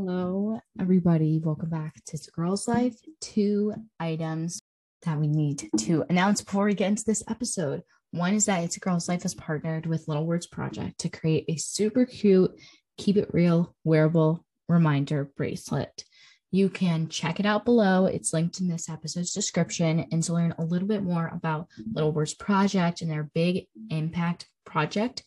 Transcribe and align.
Hello, 0.00 0.60
everybody. 0.80 1.40
Welcome 1.42 1.70
back 1.70 1.96
to 2.04 2.18
Girl's 2.32 2.68
Life. 2.68 2.94
Two 3.20 3.74
items 3.98 4.60
that 5.02 5.18
we 5.18 5.26
need 5.26 5.68
to 5.76 6.04
announce 6.08 6.40
before 6.40 6.66
we 6.66 6.74
get 6.74 6.90
into 6.90 7.02
this 7.04 7.24
episode. 7.28 7.82
One 8.12 8.34
is 8.34 8.46
that 8.46 8.62
It's 8.62 8.76
a 8.76 8.80
Girl's 8.80 9.08
Life 9.08 9.24
has 9.24 9.34
partnered 9.34 9.86
with 9.86 10.06
Little 10.06 10.24
Words 10.24 10.46
Project 10.46 11.00
to 11.00 11.08
create 11.08 11.46
a 11.48 11.56
super 11.56 12.06
cute, 12.06 12.52
keep 12.96 13.16
it 13.16 13.34
real, 13.34 13.74
wearable 13.82 14.46
reminder 14.68 15.32
bracelet. 15.36 16.04
You 16.52 16.68
can 16.68 17.08
check 17.08 17.40
it 17.40 17.46
out 17.46 17.64
below. 17.64 18.06
It's 18.06 18.32
linked 18.32 18.60
in 18.60 18.68
this 18.68 18.88
episode's 18.88 19.32
description. 19.32 20.06
And 20.12 20.22
to 20.22 20.32
learn 20.32 20.54
a 20.58 20.64
little 20.64 20.86
bit 20.86 21.02
more 21.02 21.26
about 21.34 21.66
Little 21.92 22.12
Words 22.12 22.34
Project 22.34 23.02
and 23.02 23.10
their 23.10 23.28
big 23.34 23.66
impact 23.90 24.46
project, 24.64 25.24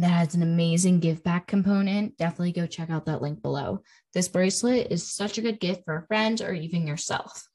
that 0.00 0.08
has 0.10 0.34
an 0.34 0.42
amazing 0.42 1.00
give 1.00 1.22
back 1.22 1.46
component, 1.46 2.16
definitely 2.16 2.52
go 2.52 2.66
check 2.66 2.90
out 2.90 3.06
that 3.06 3.22
link 3.22 3.42
below. 3.42 3.82
This 4.14 4.28
bracelet 4.28 4.88
is 4.90 5.06
such 5.06 5.38
a 5.38 5.42
good 5.42 5.60
gift 5.60 5.84
for 5.84 5.96
a 5.96 6.06
friend 6.06 6.40
or 6.40 6.52
even 6.52 6.86
yourself. 6.86 7.48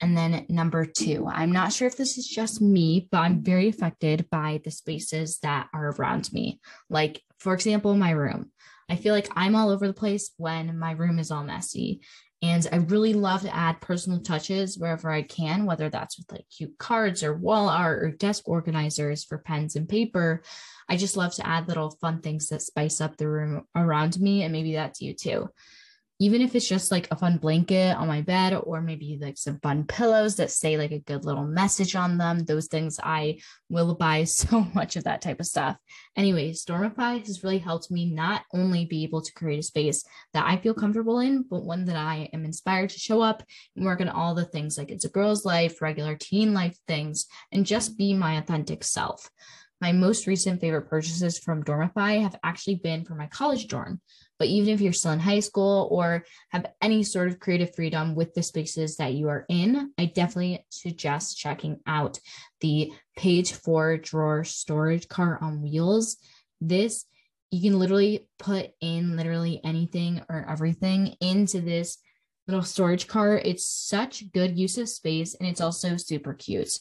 And 0.00 0.16
then 0.16 0.46
number 0.48 0.84
two, 0.84 1.26
I'm 1.26 1.52
not 1.52 1.72
sure 1.72 1.88
if 1.88 1.96
this 1.96 2.18
is 2.18 2.26
just 2.26 2.60
me, 2.60 3.08
but 3.10 3.18
I'm 3.18 3.42
very 3.42 3.68
affected 3.68 4.28
by 4.30 4.60
the 4.64 4.70
spaces 4.70 5.38
that 5.38 5.68
are 5.72 5.90
around 5.90 6.32
me. 6.32 6.60
Like, 6.90 7.22
for 7.38 7.54
example, 7.54 7.94
my 7.94 8.10
room. 8.10 8.50
I 8.90 8.96
feel 8.96 9.14
like 9.14 9.30
I'm 9.34 9.54
all 9.54 9.70
over 9.70 9.86
the 9.86 9.94
place 9.94 10.32
when 10.36 10.78
my 10.78 10.90
room 10.92 11.18
is 11.18 11.30
all 11.30 11.44
messy. 11.44 12.02
And 12.42 12.66
I 12.70 12.76
really 12.76 13.14
love 13.14 13.42
to 13.42 13.54
add 13.54 13.80
personal 13.80 14.20
touches 14.20 14.76
wherever 14.76 15.10
I 15.10 15.22
can, 15.22 15.64
whether 15.64 15.88
that's 15.88 16.18
with 16.18 16.30
like 16.30 16.44
cute 16.54 16.76
cards 16.78 17.22
or 17.22 17.34
wall 17.34 17.68
art 17.68 18.02
or 18.02 18.10
desk 18.10 18.46
organizers 18.46 19.24
for 19.24 19.38
pens 19.38 19.76
and 19.76 19.88
paper. 19.88 20.42
I 20.88 20.96
just 20.96 21.16
love 21.16 21.34
to 21.36 21.46
add 21.46 21.68
little 21.68 21.90
fun 22.02 22.20
things 22.20 22.48
that 22.48 22.60
spice 22.60 23.00
up 23.00 23.16
the 23.16 23.28
room 23.28 23.64
around 23.74 24.20
me. 24.20 24.42
And 24.42 24.52
maybe 24.52 24.74
that's 24.74 25.00
you 25.00 25.14
too 25.14 25.48
even 26.20 26.40
if 26.40 26.54
it's 26.54 26.68
just 26.68 26.92
like 26.92 27.08
a 27.10 27.16
fun 27.16 27.38
blanket 27.38 27.96
on 27.96 28.06
my 28.06 28.20
bed 28.20 28.54
or 28.54 28.80
maybe 28.80 29.18
like 29.20 29.36
some 29.36 29.58
fun 29.60 29.84
pillows 29.84 30.36
that 30.36 30.50
say 30.50 30.76
like 30.76 30.92
a 30.92 31.00
good 31.00 31.24
little 31.24 31.44
message 31.44 31.96
on 31.96 32.18
them 32.18 32.44
those 32.44 32.66
things 32.68 33.00
i 33.02 33.36
will 33.68 33.94
buy 33.94 34.24
so 34.24 34.60
much 34.74 34.96
of 34.96 35.04
that 35.04 35.20
type 35.20 35.40
of 35.40 35.46
stuff 35.46 35.76
anyway 36.16 36.50
dormify 36.52 37.18
has 37.18 37.42
really 37.42 37.58
helped 37.58 37.90
me 37.90 38.10
not 38.10 38.42
only 38.52 38.84
be 38.84 39.02
able 39.02 39.20
to 39.20 39.32
create 39.32 39.58
a 39.58 39.62
space 39.62 40.04
that 40.32 40.46
i 40.46 40.56
feel 40.56 40.74
comfortable 40.74 41.20
in 41.20 41.42
but 41.42 41.64
one 41.64 41.84
that 41.84 41.96
i 41.96 42.28
am 42.32 42.44
inspired 42.44 42.90
to 42.90 42.98
show 42.98 43.20
up 43.20 43.42
and 43.76 43.84
work 43.84 44.00
on 44.00 44.08
all 44.08 44.34
the 44.34 44.44
things 44.44 44.78
like 44.78 44.90
it's 44.90 45.04
a 45.04 45.10
girl's 45.10 45.44
life 45.44 45.82
regular 45.82 46.16
teen 46.16 46.54
life 46.54 46.76
things 46.86 47.26
and 47.52 47.66
just 47.66 47.98
be 47.98 48.14
my 48.14 48.38
authentic 48.38 48.84
self 48.84 49.30
my 49.80 49.92
most 49.92 50.26
recent 50.26 50.60
favorite 50.60 50.88
purchases 50.88 51.38
from 51.38 51.62
Dormify 51.62 52.22
have 52.22 52.38
actually 52.42 52.76
been 52.76 53.04
for 53.04 53.14
my 53.14 53.26
college 53.26 53.66
dorm. 53.66 54.00
But 54.38 54.48
even 54.48 54.74
if 54.74 54.80
you're 54.80 54.92
still 54.92 55.12
in 55.12 55.20
high 55.20 55.40
school 55.40 55.88
or 55.90 56.24
have 56.50 56.66
any 56.82 57.02
sort 57.02 57.28
of 57.28 57.38
creative 57.38 57.74
freedom 57.74 58.14
with 58.14 58.34
the 58.34 58.42
spaces 58.42 58.96
that 58.96 59.14
you 59.14 59.28
are 59.28 59.46
in, 59.48 59.92
I 59.98 60.06
definitely 60.06 60.64
suggest 60.70 61.38
checking 61.38 61.80
out 61.86 62.18
the 62.60 62.92
page 63.16 63.52
four 63.52 63.96
drawer 63.96 64.44
storage 64.44 65.08
cart 65.08 65.42
on 65.42 65.62
wheels. 65.62 66.16
This 66.60 67.06
you 67.50 67.70
can 67.70 67.78
literally 67.78 68.26
put 68.38 68.70
in 68.80 69.16
literally 69.16 69.60
anything 69.62 70.20
or 70.28 70.44
everything 70.48 71.14
into 71.20 71.60
this 71.60 71.98
little 72.46 72.62
storage 72.62 73.06
cart. 73.06 73.42
It's 73.44 73.66
such 73.66 74.30
good 74.32 74.58
use 74.58 74.76
of 74.78 74.88
space 74.88 75.34
and 75.34 75.48
it's 75.48 75.60
also 75.60 75.96
super 75.96 76.34
cute. 76.34 76.78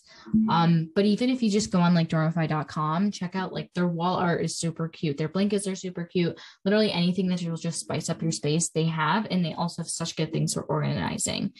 Um, 0.49 0.89
but 0.95 1.05
even 1.05 1.29
if 1.29 1.41
you 1.41 1.49
just 1.49 1.71
go 1.71 1.79
on 1.79 1.93
like 1.93 2.09
dormify.com, 2.09 3.11
check 3.11 3.35
out 3.35 3.53
like 3.53 3.71
their 3.73 3.87
wall 3.87 4.15
art 4.15 4.43
is 4.43 4.57
super 4.57 4.87
cute. 4.87 5.17
Their 5.17 5.29
blankets 5.29 5.67
are 5.67 5.75
super 5.75 6.03
cute. 6.03 6.37
Literally 6.65 6.91
anything 6.91 7.27
that 7.27 7.41
will 7.43 7.55
just 7.55 7.79
spice 7.79 8.09
up 8.09 8.21
your 8.21 8.31
space, 8.31 8.69
they 8.69 8.85
have, 8.85 9.27
and 9.31 9.43
they 9.43 9.53
also 9.53 9.81
have 9.81 9.89
such 9.89 10.15
good 10.15 10.33
things 10.33 10.53
for 10.53 10.63
organizing. 10.63 11.53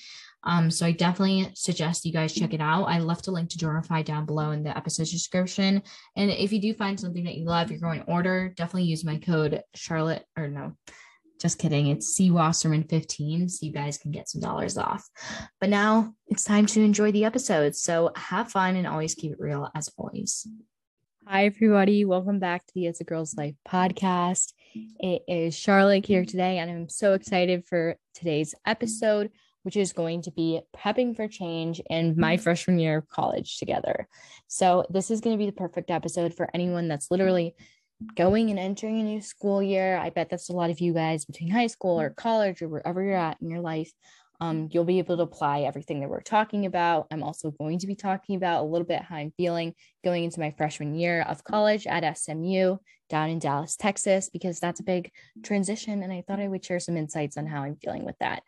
Um, 0.46 0.70
so 0.70 0.86
I 0.86 0.92
definitely 0.92 1.50
suggest 1.56 2.06
you 2.06 2.12
guys 2.12 2.34
check 2.34 2.54
it 2.54 2.62
out. 2.62 2.84
I 2.84 3.00
left 3.00 3.28
a 3.28 3.32
link 3.32 3.50
to 3.52 3.58
Dormify 3.58 4.04
down 4.04 4.26
below 4.26 4.52
in 4.52 4.64
the 4.64 4.76
episode 4.76 5.08
description. 5.08 5.82
And 6.16 6.30
if 6.32 6.52
you 6.52 6.60
do 6.60 6.74
find 6.74 7.00
something 7.00 7.24
that 7.24 7.36
you 7.36 7.46
love, 7.46 7.72
you're 7.72 7.80
going 7.80 8.02
to 8.02 8.12
order, 8.12 8.54
definitely 8.56 8.90
use 8.90 9.06
my 9.06 9.18
code 9.18 9.62
Charlotte 9.74 10.26
or 10.38 10.50
no, 10.50 10.76
just 11.40 11.60
kidding. 11.60 11.88
It's 11.88 12.08
C 12.08 12.32
Wasserman 12.32 12.84
15, 12.84 13.50
so 13.50 13.66
you 13.66 13.72
guys 13.72 13.98
can 13.98 14.12
get 14.12 14.30
some 14.30 14.42
dollars 14.42 14.78
off. 14.78 15.08
But 15.60 15.70
now 15.70 16.14
it's 16.28 16.44
time 16.44 16.66
to 16.68 16.82
enjoy 16.82 17.12
the 17.12 17.26
episode. 17.26 17.76
So 17.76 18.12
have 18.16 18.52
fun 18.52 18.76
and 18.76 18.88
always 18.88 19.16
keep 19.16 19.34
it 19.34 19.40
real 19.40 19.70
as 19.76 19.90
always. 19.98 20.48
Hi, 21.26 21.46
everybody. 21.46 22.04
Welcome 22.04 22.40
back 22.40 22.66
to 22.66 22.74
the 22.74 22.88
It's 22.88 23.00
a 23.00 23.06
Girl's 23.06 23.36
Life 23.36 23.56
podcast. 23.68 24.54
It 25.00 25.22
is 25.28 25.56
Charlotte 25.56 26.06
here 26.06 26.26
today, 26.26 26.58
and 26.58 26.70
I'm 26.70 26.90
so 26.90 27.14
excited 27.14 27.66
for 27.66 27.96
today's 28.14 28.54
episode, 28.66 29.32
which 29.64 29.78
is 29.78 29.94
going 29.94 30.24
to 30.24 30.32
be 30.32 30.60
prepping 30.76 31.16
for 31.16 31.30
change 31.30 31.82
in 31.90 32.20
my 32.20 32.36
mm-hmm. 32.36 32.44
freshman 32.44 32.78
year 32.78 32.98
of 32.98 33.08
college 33.08 33.58
together. 33.58 34.08
So, 34.48 34.86
this 34.90 35.10
is 35.10 35.22
going 35.22 35.38
to 35.38 35.42
be 35.42 35.50
the 35.50 35.56
perfect 35.56 35.90
episode 35.92 36.34
for 36.34 36.50
anyone 36.54 36.90
that's 36.90 37.10
literally 37.10 37.56
going 38.16 38.50
and 38.50 38.60
entering 38.60 39.00
a 39.00 39.04
new 39.04 39.22
school 39.22 39.62
year. 39.62 39.98
I 39.98 40.10
bet 40.10 40.30
that's 40.30 40.50
a 40.50 40.54
lot 40.54 40.70
of 40.70 40.80
you 40.80 40.94
guys 40.94 41.26
between 41.26 41.50
high 41.50 41.68
school 41.68 42.00
or 42.00 42.10
college 42.10 42.62
or 42.62 42.70
wherever 42.70 43.04
you're 43.04 43.16
at 43.16 43.42
in 43.42 43.50
your 43.50 43.62
life. 43.62 43.92
Um, 44.40 44.68
you'll 44.72 44.84
be 44.84 45.00
able 45.00 45.16
to 45.18 45.24
apply 45.24 45.62
everything 45.62 46.02
that 46.02 46.10
we're 46.10 46.22
talking 46.22 46.66
about. 46.66 47.08
I'm 47.12 47.24
also 47.24 47.52
going 47.52 47.80
to 47.80 47.88
be 47.88 47.96
talking 47.96 48.36
about 48.36 48.62
a 48.62 48.68
little 48.68 48.86
bit 48.86 49.02
how 49.02 49.16
I'm 49.16 49.32
feeling 49.38 49.74
going 50.04 50.26
into 50.26 50.40
my 50.40 50.52
freshman 50.58 50.96
year 50.96 51.22
of 51.22 51.44
college 51.44 51.88
at 51.88 52.18
SMU 52.18 52.78
down 53.10 53.30
in 53.30 53.40
Dallas, 53.40 53.78
Texas, 53.78 54.30
because 54.30 54.60
that's 54.60 54.80
a 54.80 54.84
big 54.84 55.12
transition. 55.44 56.04
And 56.04 56.12
I 56.12 56.24
thought 56.28 56.40
I 56.40 56.48
would 56.48 56.66
share 56.66 56.80
some 56.80 56.98
insights 56.98 57.38
on 57.38 57.46
how 57.46 57.64
I'm 57.64 57.78
feeling 57.78 58.04
with 58.04 58.18
that. 58.20 58.44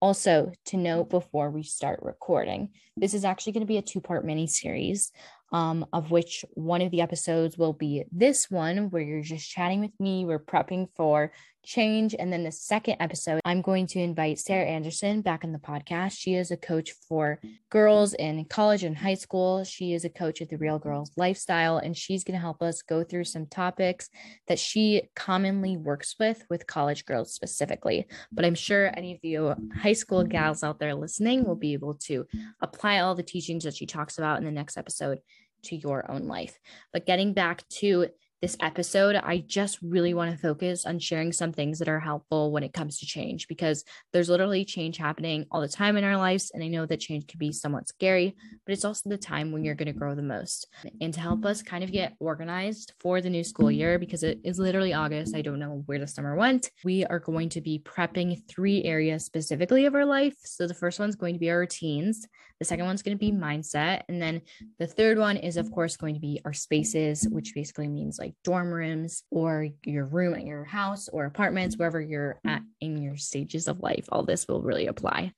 Also, 0.00 0.52
to 0.66 0.76
note 0.76 1.10
before 1.10 1.50
we 1.50 1.62
start 1.62 2.00
recording, 2.02 2.70
this 2.96 3.12
is 3.12 3.24
actually 3.24 3.52
going 3.52 3.62
to 3.62 3.66
be 3.66 3.78
a 3.78 3.82
two 3.82 4.00
part 4.00 4.24
mini 4.24 4.46
series 4.46 5.12
um, 5.52 5.86
of 5.92 6.10
which 6.10 6.44
one 6.54 6.82
of 6.82 6.90
the 6.90 7.00
episodes 7.00 7.58
will 7.58 7.72
be 7.72 8.04
this 8.12 8.50
one 8.50 8.90
where 8.90 9.02
you're 9.02 9.22
just 9.22 9.50
chatting 9.50 9.80
with 9.80 9.98
me. 9.98 10.24
We're 10.24 10.38
prepping 10.38 10.88
for 10.96 11.32
change. 11.62 12.14
And 12.18 12.32
then 12.32 12.44
the 12.44 12.52
second 12.52 12.96
episode, 13.00 13.40
I'm 13.44 13.62
going 13.62 13.86
to 13.88 14.00
invite 14.00 14.38
Sarah 14.38 14.64
Anderson 14.64 15.22
back 15.22 15.44
on 15.44 15.52
the 15.52 15.58
podcast. 15.58 16.12
She 16.16 16.34
is 16.34 16.50
a 16.50 16.56
coach 16.56 16.92
for 17.08 17.40
girls 17.70 18.14
in 18.14 18.44
college 18.46 18.84
and 18.84 18.96
high 18.96 19.14
school. 19.14 19.64
She 19.64 19.92
is 19.92 20.04
a 20.04 20.08
coach 20.08 20.40
at 20.40 20.48
the 20.48 20.56
Real 20.56 20.78
Girls 20.78 21.10
Lifestyle, 21.16 21.78
and 21.78 21.96
she's 21.96 22.24
going 22.24 22.34
to 22.34 22.40
help 22.40 22.62
us 22.62 22.82
go 22.82 23.04
through 23.04 23.24
some 23.24 23.46
topics 23.46 24.08
that 24.48 24.58
she 24.58 25.02
commonly 25.14 25.76
works 25.76 26.16
with, 26.18 26.44
with 26.48 26.66
college 26.66 27.04
girls 27.04 27.32
specifically. 27.34 28.06
But 28.32 28.44
I'm 28.44 28.54
sure 28.54 28.92
any 28.96 29.14
of 29.14 29.20
you 29.22 29.54
high 29.76 29.92
school 29.92 30.24
gals 30.24 30.62
out 30.62 30.78
there 30.78 30.94
listening 30.94 31.44
will 31.44 31.56
be 31.56 31.72
able 31.72 31.94
to 31.94 32.26
apply 32.60 33.00
all 33.00 33.14
the 33.14 33.22
teachings 33.22 33.64
that 33.64 33.76
she 33.76 33.86
talks 33.86 34.18
about 34.18 34.38
in 34.38 34.44
the 34.44 34.50
next 34.50 34.76
episode 34.76 35.18
to 35.62 35.76
your 35.76 36.10
own 36.10 36.26
life. 36.26 36.58
But 36.92 37.06
getting 37.06 37.32
back 37.32 37.66
to 37.80 38.08
this 38.40 38.56
episode, 38.60 39.16
I 39.16 39.44
just 39.46 39.78
really 39.82 40.14
want 40.14 40.30
to 40.30 40.38
focus 40.38 40.86
on 40.86 40.98
sharing 40.98 41.30
some 41.30 41.52
things 41.52 41.78
that 41.78 41.88
are 41.88 42.00
helpful 42.00 42.52
when 42.52 42.62
it 42.62 42.72
comes 42.72 42.98
to 42.98 43.06
change 43.06 43.48
because 43.48 43.84
there's 44.12 44.30
literally 44.30 44.64
change 44.64 44.96
happening 44.96 45.44
all 45.50 45.60
the 45.60 45.68
time 45.68 45.96
in 45.96 46.04
our 46.04 46.16
lives. 46.16 46.50
And 46.54 46.64
I 46.64 46.68
know 46.68 46.86
that 46.86 47.00
change 47.00 47.26
can 47.26 47.38
be 47.38 47.52
somewhat 47.52 47.88
scary, 47.88 48.34
but 48.64 48.72
it's 48.72 48.84
also 48.84 49.10
the 49.10 49.18
time 49.18 49.52
when 49.52 49.62
you're 49.62 49.74
going 49.74 49.92
to 49.92 49.98
grow 49.98 50.14
the 50.14 50.22
most. 50.22 50.68
And 51.02 51.12
to 51.12 51.20
help 51.20 51.44
us 51.44 51.62
kind 51.62 51.84
of 51.84 51.92
get 51.92 52.14
organized 52.18 52.94
for 52.98 53.20
the 53.20 53.28
new 53.28 53.44
school 53.44 53.70
year, 53.70 53.98
because 53.98 54.22
it 54.22 54.40
is 54.42 54.58
literally 54.58 54.94
August, 54.94 55.36
I 55.36 55.42
don't 55.42 55.58
know 55.58 55.82
where 55.84 55.98
the 55.98 56.06
summer 56.06 56.34
went, 56.34 56.70
we 56.82 57.04
are 57.04 57.18
going 57.18 57.50
to 57.50 57.60
be 57.60 57.78
prepping 57.78 58.42
three 58.48 58.84
areas 58.84 59.24
specifically 59.24 59.84
of 59.84 59.94
our 59.94 60.06
life. 60.06 60.36
So 60.44 60.66
the 60.66 60.74
first 60.74 60.98
one's 60.98 61.16
going 61.16 61.34
to 61.34 61.40
be 61.40 61.50
our 61.50 61.58
routines, 61.58 62.26
the 62.58 62.66
second 62.66 62.84
one's 62.84 63.02
going 63.02 63.16
to 63.16 63.20
be 63.20 63.32
mindset. 63.32 64.02
And 64.08 64.20
then 64.20 64.42
the 64.78 64.86
third 64.86 65.18
one 65.18 65.38
is, 65.38 65.56
of 65.56 65.70
course, 65.72 65.96
going 65.96 66.14
to 66.14 66.20
be 66.20 66.40
our 66.44 66.52
spaces, 66.52 67.26
which 67.28 67.54
basically 67.54 67.88
means 67.88 68.18
like 68.18 68.29
dorm 68.44 68.72
rooms 68.72 69.22
or 69.30 69.68
your 69.84 70.06
room 70.06 70.34
at 70.34 70.44
your 70.44 70.64
house 70.64 71.08
or 71.08 71.24
apartments, 71.24 71.76
wherever 71.76 72.00
you're 72.00 72.40
at 72.46 72.62
in 72.80 73.00
your 73.00 73.16
stages 73.16 73.68
of 73.68 73.80
life. 73.80 74.06
All 74.10 74.24
this 74.24 74.46
will 74.48 74.62
really 74.62 74.86
apply. 74.86 75.32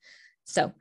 So, 0.45 0.73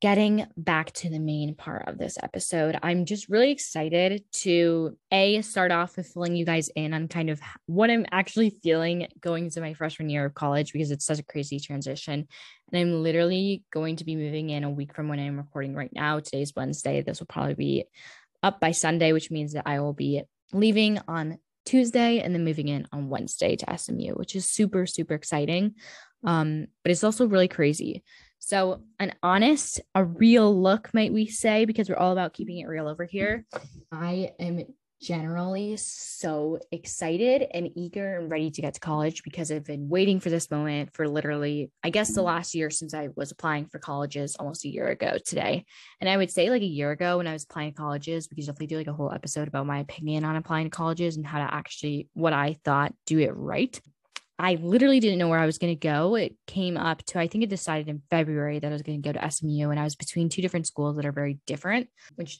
getting 0.00 0.46
back 0.56 0.92
to 0.92 1.10
the 1.10 1.18
main 1.18 1.56
part 1.56 1.88
of 1.88 1.98
this 1.98 2.18
episode, 2.22 2.78
I'm 2.82 3.04
just 3.04 3.28
really 3.28 3.50
excited 3.50 4.22
to 4.32 4.96
A, 5.10 5.42
start 5.42 5.72
off 5.72 5.96
with 5.96 6.06
filling 6.06 6.36
you 6.36 6.44
guys 6.44 6.68
in 6.76 6.94
on 6.94 7.08
kind 7.08 7.30
of 7.30 7.40
what 7.66 7.90
I'm 7.90 8.06
actually 8.12 8.50
feeling 8.50 9.08
going 9.20 9.46
into 9.46 9.60
my 9.60 9.74
freshman 9.74 10.08
year 10.08 10.24
of 10.24 10.34
college 10.34 10.72
because 10.72 10.92
it's 10.92 11.04
such 11.04 11.18
a 11.18 11.24
crazy 11.24 11.58
transition. 11.58 12.28
And 12.72 12.80
I'm 12.80 13.02
literally 13.02 13.64
going 13.72 13.96
to 13.96 14.04
be 14.04 14.14
moving 14.14 14.50
in 14.50 14.62
a 14.62 14.70
week 14.70 14.94
from 14.94 15.08
when 15.08 15.18
I'm 15.18 15.36
recording 15.36 15.74
right 15.74 15.92
now. 15.92 16.20
Today's 16.20 16.52
Wednesday. 16.54 17.02
This 17.02 17.18
will 17.18 17.26
probably 17.26 17.54
be 17.54 17.84
up 18.42 18.60
by 18.60 18.70
Sunday, 18.70 19.12
which 19.12 19.32
means 19.32 19.54
that 19.54 19.64
I 19.66 19.80
will 19.80 19.94
be 19.94 20.22
leaving 20.52 20.98
on 21.08 21.38
Tuesday 21.64 22.20
and 22.20 22.34
then 22.34 22.44
moving 22.44 22.68
in 22.68 22.86
on 22.92 23.08
Wednesday 23.08 23.56
to 23.56 23.78
SMU, 23.78 24.14
which 24.14 24.34
is 24.34 24.48
super, 24.48 24.86
super 24.86 25.14
exciting. 25.14 25.74
Um, 26.24 26.66
but 26.82 26.90
it's 26.90 27.04
also 27.04 27.26
really 27.26 27.48
crazy. 27.48 28.02
So, 28.38 28.82
an 28.98 29.14
honest, 29.22 29.80
a 29.94 30.04
real 30.04 30.60
look, 30.60 30.94
might 30.94 31.12
we 31.12 31.26
say, 31.26 31.64
because 31.64 31.88
we're 31.88 31.96
all 31.96 32.12
about 32.12 32.32
keeping 32.32 32.58
it 32.58 32.66
real 32.66 32.88
over 32.88 33.04
here. 33.04 33.44
I 33.92 34.32
am 34.38 34.62
generally 35.00 35.76
so 35.76 36.58
excited 36.72 37.46
and 37.54 37.70
eager 37.76 38.18
and 38.18 38.30
ready 38.30 38.50
to 38.50 38.60
get 38.60 38.74
to 38.74 38.80
college 38.80 39.22
because 39.22 39.52
I've 39.52 39.64
been 39.64 39.88
waiting 39.88 40.18
for 40.18 40.30
this 40.30 40.50
moment 40.50 40.92
for 40.92 41.08
literally, 41.08 41.70
I 41.84 41.90
guess, 41.90 42.08
the 42.08 42.20
mm-hmm. 42.20 42.26
last 42.26 42.54
year 42.54 42.70
since 42.70 42.94
I 42.94 43.08
was 43.14 43.30
applying 43.30 43.66
for 43.66 43.78
colleges 43.78 44.36
almost 44.36 44.64
a 44.64 44.68
year 44.68 44.88
ago 44.88 45.18
today. 45.24 45.64
And 46.00 46.10
I 46.10 46.16
would 46.16 46.30
say 46.30 46.50
like 46.50 46.62
a 46.62 46.66
year 46.66 46.90
ago 46.90 47.18
when 47.18 47.26
I 47.26 47.32
was 47.32 47.44
applying 47.44 47.72
to 47.72 47.76
colleges, 47.76 48.28
we 48.30 48.36
could 48.36 48.46
definitely 48.46 48.66
do 48.66 48.78
like 48.78 48.86
a 48.88 48.92
whole 48.92 49.12
episode 49.12 49.48
about 49.48 49.66
my 49.66 49.78
opinion 49.78 50.24
on 50.24 50.36
applying 50.36 50.66
to 50.66 50.70
colleges 50.70 51.16
and 51.16 51.26
how 51.26 51.38
to 51.38 51.54
actually, 51.54 52.08
what 52.14 52.32
I 52.32 52.56
thought, 52.64 52.92
do 53.06 53.18
it 53.18 53.34
right. 53.36 53.80
I 54.40 54.54
literally 54.54 55.00
didn't 55.00 55.18
know 55.18 55.28
where 55.28 55.40
I 55.40 55.46
was 55.46 55.58
going 55.58 55.74
to 55.74 55.80
go. 55.80 56.14
It 56.14 56.36
came 56.46 56.76
up 56.76 57.02
to, 57.06 57.18
I 57.18 57.26
think 57.26 57.42
it 57.42 57.50
decided 57.50 57.88
in 57.88 58.02
February 58.08 58.60
that 58.60 58.68
I 58.68 58.72
was 58.72 58.82
going 58.82 59.02
to 59.02 59.12
go 59.12 59.18
to 59.18 59.30
SMU, 59.30 59.70
and 59.70 59.80
I 59.80 59.84
was 59.84 59.96
between 59.96 60.28
two 60.28 60.42
different 60.42 60.68
schools 60.68 60.94
that 60.94 61.06
are 61.06 61.12
very 61.12 61.40
different, 61.46 61.88
which 62.14 62.38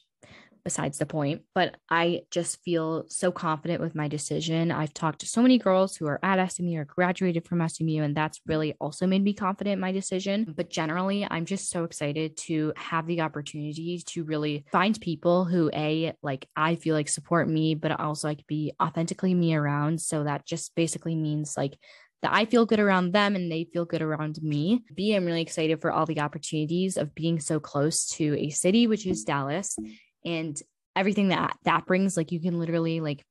besides 0.69 0.99
the 0.99 1.05
point, 1.07 1.41
but 1.55 1.77
I 1.89 2.21
just 2.29 2.61
feel 2.63 3.05
so 3.07 3.31
confident 3.31 3.81
with 3.81 3.95
my 3.95 4.07
decision. 4.07 4.71
I've 4.71 4.93
talked 4.93 5.21
to 5.21 5.25
so 5.25 5.41
many 5.41 5.57
girls 5.57 5.95
who 5.95 6.05
are 6.05 6.19
at 6.21 6.51
SMU 6.51 6.77
or 6.77 6.85
graduated 6.85 7.47
from 7.47 7.67
SMU, 7.67 8.03
and 8.03 8.15
that's 8.15 8.39
really 8.45 8.75
also 8.79 9.07
made 9.07 9.23
me 9.23 9.33
confident 9.33 9.73
in 9.73 9.79
my 9.79 9.91
decision. 9.91 10.53
But 10.55 10.69
generally, 10.69 11.25
I'm 11.27 11.45
just 11.45 11.71
so 11.71 11.85
excited 11.85 12.37
to 12.49 12.71
have 12.77 13.07
the 13.07 13.21
opportunity 13.21 14.03
to 14.05 14.23
really 14.23 14.63
find 14.71 15.01
people 15.01 15.43
who, 15.43 15.71
A, 15.73 16.13
like 16.21 16.47
I 16.55 16.75
feel 16.75 16.93
like 16.93 17.09
support 17.09 17.49
me, 17.49 17.73
but 17.73 17.99
also 17.99 18.27
like 18.27 18.45
be 18.45 18.73
authentically 18.79 19.33
me 19.33 19.55
around. 19.55 20.01
So 20.01 20.23
that 20.25 20.45
just 20.45 20.75
basically 20.75 21.15
means 21.15 21.57
like 21.57 21.79
that 22.21 22.33
I 22.33 22.45
feel 22.45 22.65
good 22.65 22.79
around 22.79 23.13
them 23.13 23.35
and 23.35 23.51
they 23.51 23.65
feel 23.71 23.85
good 23.85 24.01
around 24.01 24.41
me. 24.41 24.83
B, 24.93 25.13
I'm 25.15 25.25
really 25.25 25.41
excited 25.41 25.81
for 25.81 25.91
all 25.91 26.05
the 26.05 26.19
opportunities 26.19 26.97
of 26.97 27.15
being 27.15 27.39
so 27.39 27.59
close 27.59 28.07
to 28.11 28.37
a 28.37 28.49
city, 28.49 28.87
which 28.87 29.05
is 29.05 29.23
Dallas, 29.23 29.77
and 30.25 30.61
everything 30.95 31.29
that 31.29 31.57
that 31.63 31.85
brings 31.85 32.17
like 32.17 32.31
you 32.31 32.39
can 32.39 32.59
literally 32.59 32.99
like 32.99 33.23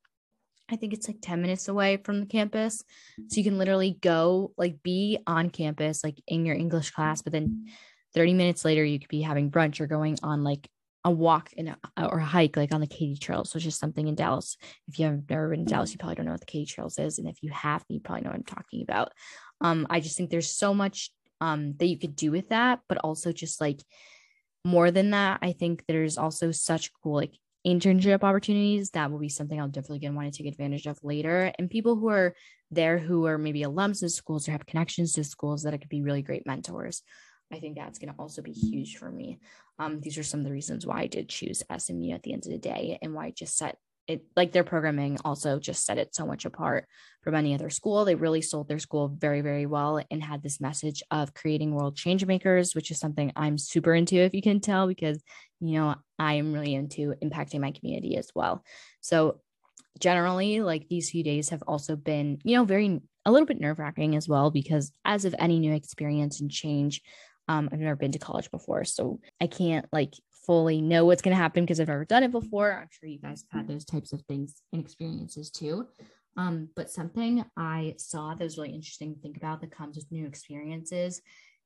I 0.70 0.76
think 0.76 0.92
it's 0.92 1.08
like 1.08 1.18
10 1.22 1.40
minutes 1.40 1.68
away 1.68 1.96
from 1.96 2.20
the 2.20 2.26
campus. 2.26 2.84
So 3.28 3.38
you 3.38 3.44
can 3.44 3.56
literally 3.56 3.96
go 4.02 4.52
like 4.58 4.82
be 4.82 5.18
on 5.26 5.48
campus 5.50 6.04
like 6.04 6.20
in 6.26 6.44
your 6.44 6.56
English 6.56 6.90
class, 6.90 7.22
but 7.22 7.32
then 7.32 7.68
30 8.14 8.34
minutes 8.34 8.64
later 8.64 8.84
you 8.84 8.98
could 8.98 9.08
be 9.08 9.22
having 9.22 9.50
brunch 9.50 9.80
or 9.80 9.86
going 9.86 10.18
on 10.22 10.44
like 10.44 10.68
a 11.04 11.10
walk 11.10 11.52
in 11.54 11.68
a, 11.68 12.06
or 12.06 12.18
a 12.18 12.24
hike 12.24 12.56
like 12.56 12.74
on 12.74 12.80
the 12.80 12.86
Katy 12.86 13.16
Trails, 13.16 13.54
which 13.54 13.64
is 13.64 13.76
something 13.76 14.08
in 14.08 14.14
Dallas. 14.14 14.56
If 14.88 14.98
you 14.98 15.06
have 15.06 15.30
never 15.30 15.48
been 15.48 15.60
in 15.60 15.66
Dallas, 15.66 15.92
you 15.92 15.98
probably 15.98 16.16
don't 16.16 16.26
know 16.26 16.32
what 16.32 16.40
the 16.40 16.46
Katy 16.46 16.66
Trails 16.66 16.98
is. 16.98 17.18
And 17.18 17.28
if 17.28 17.42
you 17.42 17.50
have, 17.50 17.84
you 17.88 18.00
probably 18.00 18.22
know 18.22 18.30
what 18.30 18.36
I'm 18.36 18.44
talking 18.44 18.82
about. 18.82 19.12
Um, 19.60 19.86
I 19.88 20.00
just 20.00 20.16
think 20.16 20.28
there's 20.30 20.50
so 20.50 20.74
much 20.74 21.10
um 21.40 21.74
that 21.78 21.86
you 21.86 21.98
could 21.98 22.16
do 22.16 22.30
with 22.30 22.50
that, 22.50 22.80
but 22.88 22.98
also 22.98 23.32
just 23.32 23.60
like 23.60 23.80
more 24.68 24.90
than 24.90 25.10
that, 25.10 25.38
I 25.42 25.52
think 25.52 25.84
there's 25.88 26.18
also 26.18 26.52
such 26.52 26.92
cool 27.02 27.14
like 27.14 27.34
internship 27.66 28.22
opportunities 28.22 28.90
that 28.90 29.10
will 29.10 29.18
be 29.18 29.28
something 29.28 29.60
I'll 29.60 29.68
definitely 29.68 30.00
gonna 30.00 30.16
want 30.16 30.32
to 30.32 30.42
take 30.42 30.50
advantage 30.50 30.86
of 30.86 31.02
later. 31.02 31.52
And 31.58 31.70
people 31.70 31.96
who 31.96 32.08
are 32.08 32.34
there 32.70 32.98
who 32.98 33.26
are 33.26 33.38
maybe 33.38 33.62
alums 33.62 34.02
of 34.02 34.10
schools 34.10 34.48
or 34.48 34.52
have 34.52 34.66
connections 34.66 35.14
to 35.14 35.24
schools 35.24 35.62
that 35.62 35.78
could 35.80 35.88
be 35.88 36.02
really 36.02 36.22
great 36.22 36.46
mentors. 36.46 37.02
I 37.52 37.58
think 37.58 37.76
that's 37.76 37.98
going 37.98 38.12
to 38.12 38.18
also 38.18 38.42
be 38.42 38.52
huge 38.52 38.98
for 38.98 39.10
me. 39.10 39.38
Um, 39.78 40.00
these 40.00 40.18
are 40.18 40.22
some 40.22 40.40
of 40.40 40.46
the 40.46 40.52
reasons 40.52 40.86
why 40.86 41.00
I 41.00 41.06
did 41.06 41.30
choose 41.30 41.62
SMU 41.74 42.12
at 42.12 42.22
the 42.22 42.34
end 42.34 42.44
of 42.44 42.52
the 42.52 42.58
day 42.58 42.98
and 43.00 43.14
why 43.14 43.26
I 43.26 43.30
just 43.30 43.56
set 43.56 43.78
it 44.08 44.24
like 44.34 44.52
their 44.52 44.64
programming 44.64 45.18
also 45.24 45.58
just 45.58 45.84
set 45.84 45.98
it 45.98 46.14
so 46.14 46.26
much 46.26 46.46
apart 46.46 46.86
from 47.22 47.34
any 47.34 47.54
other 47.54 47.68
school. 47.68 48.04
They 48.04 48.14
really 48.14 48.40
sold 48.40 48.66
their 48.66 48.78
school 48.78 49.08
very, 49.08 49.42
very 49.42 49.66
well 49.66 50.00
and 50.10 50.22
had 50.22 50.42
this 50.42 50.60
message 50.60 51.02
of 51.10 51.34
creating 51.34 51.74
world 51.74 51.94
change 51.94 52.24
makers, 52.24 52.74
which 52.74 52.90
is 52.90 52.98
something 52.98 53.32
I'm 53.36 53.58
super 53.58 53.94
into, 53.94 54.16
if 54.16 54.34
you 54.34 54.42
can 54.42 54.60
tell, 54.60 54.86
because 54.88 55.22
you 55.60 55.78
know 55.78 55.94
I'm 56.18 56.52
really 56.52 56.74
into 56.74 57.14
impacting 57.22 57.60
my 57.60 57.70
community 57.72 58.16
as 58.16 58.30
well. 58.34 58.64
So 59.00 59.40
generally, 60.00 60.62
like 60.62 60.88
these 60.88 61.10
few 61.10 61.22
days 61.22 61.50
have 61.50 61.62
also 61.66 61.94
been, 61.94 62.38
you 62.44 62.56
know, 62.56 62.64
very 62.64 63.00
a 63.26 63.32
little 63.32 63.46
bit 63.46 63.60
nerve 63.60 63.78
wracking 63.78 64.16
as 64.16 64.26
well, 64.26 64.50
because 64.50 64.90
as 65.04 65.26
of 65.26 65.34
any 65.38 65.58
new 65.58 65.74
experience 65.74 66.40
and 66.40 66.50
change, 66.50 67.02
um, 67.46 67.68
I've 67.70 67.78
never 67.78 67.96
been 67.96 68.12
to 68.12 68.18
college 68.18 68.50
before, 68.50 68.84
so 68.84 69.20
I 69.40 69.48
can't 69.48 69.86
like 69.92 70.14
fully 70.48 70.80
know 70.80 71.04
what's 71.04 71.20
going 71.20 71.36
to 71.36 71.40
happen 71.40 71.62
because 71.62 71.78
I've 71.78 71.88
never 71.88 72.06
done 72.06 72.22
it 72.24 72.32
before. 72.32 72.72
I'm 72.72 72.88
sure 72.90 73.08
you 73.08 73.18
guys 73.18 73.44
have 73.52 73.60
had 73.60 73.68
those 73.68 73.84
types 73.84 74.14
of 74.14 74.22
things 74.22 74.62
and 74.72 74.82
experiences 74.82 75.50
too. 75.50 75.86
Um, 76.38 76.70
but 76.74 76.90
something 76.90 77.44
I 77.54 77.94
saw 77.98 78.34
that 78.34 78.42
was 78.42 78.56
really 78.56 78.72
interesting 78.72 79.14
to 79.14 79.20
think 79.20 79.36
about 79.36 79.60
that 79.60 79.70
comes 79.70 79.96
with 79.96 80.10
new 80.10 80.26
experiences 80.26 81.20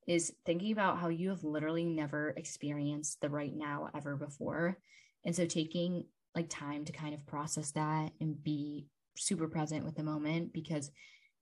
is 0.08 0.34
thinking 0.44 0.72
about 0.72 0.98
how 0.98 1.08
you 1.08 1.28
have 1.28 1.44
literally 1.44 1.84
never 1.84 2.30
experienced 2.30 3.20
the 3.20 3.30
right 3.30 3.54
now 3.54 3.88
ever 3.94 4.16
before. 4.16 4.78
And 5.24 5.36
so 5.36 5.46
taking 5.46 6.06
like 6.34 6.48
time 6.48 6.84
to 6.86 6.92
kind 6.92 7.14
of 7.14 7.24
process 7.24 7.70
that 7.72 8.10
and 8.20 8.42
be 8.42 8.86
super 9.16 9.46
present 9.46 9.84
with 9.84 9.94
the 9.94 10.02
moment 10.02 10.52
because 10.52 10.90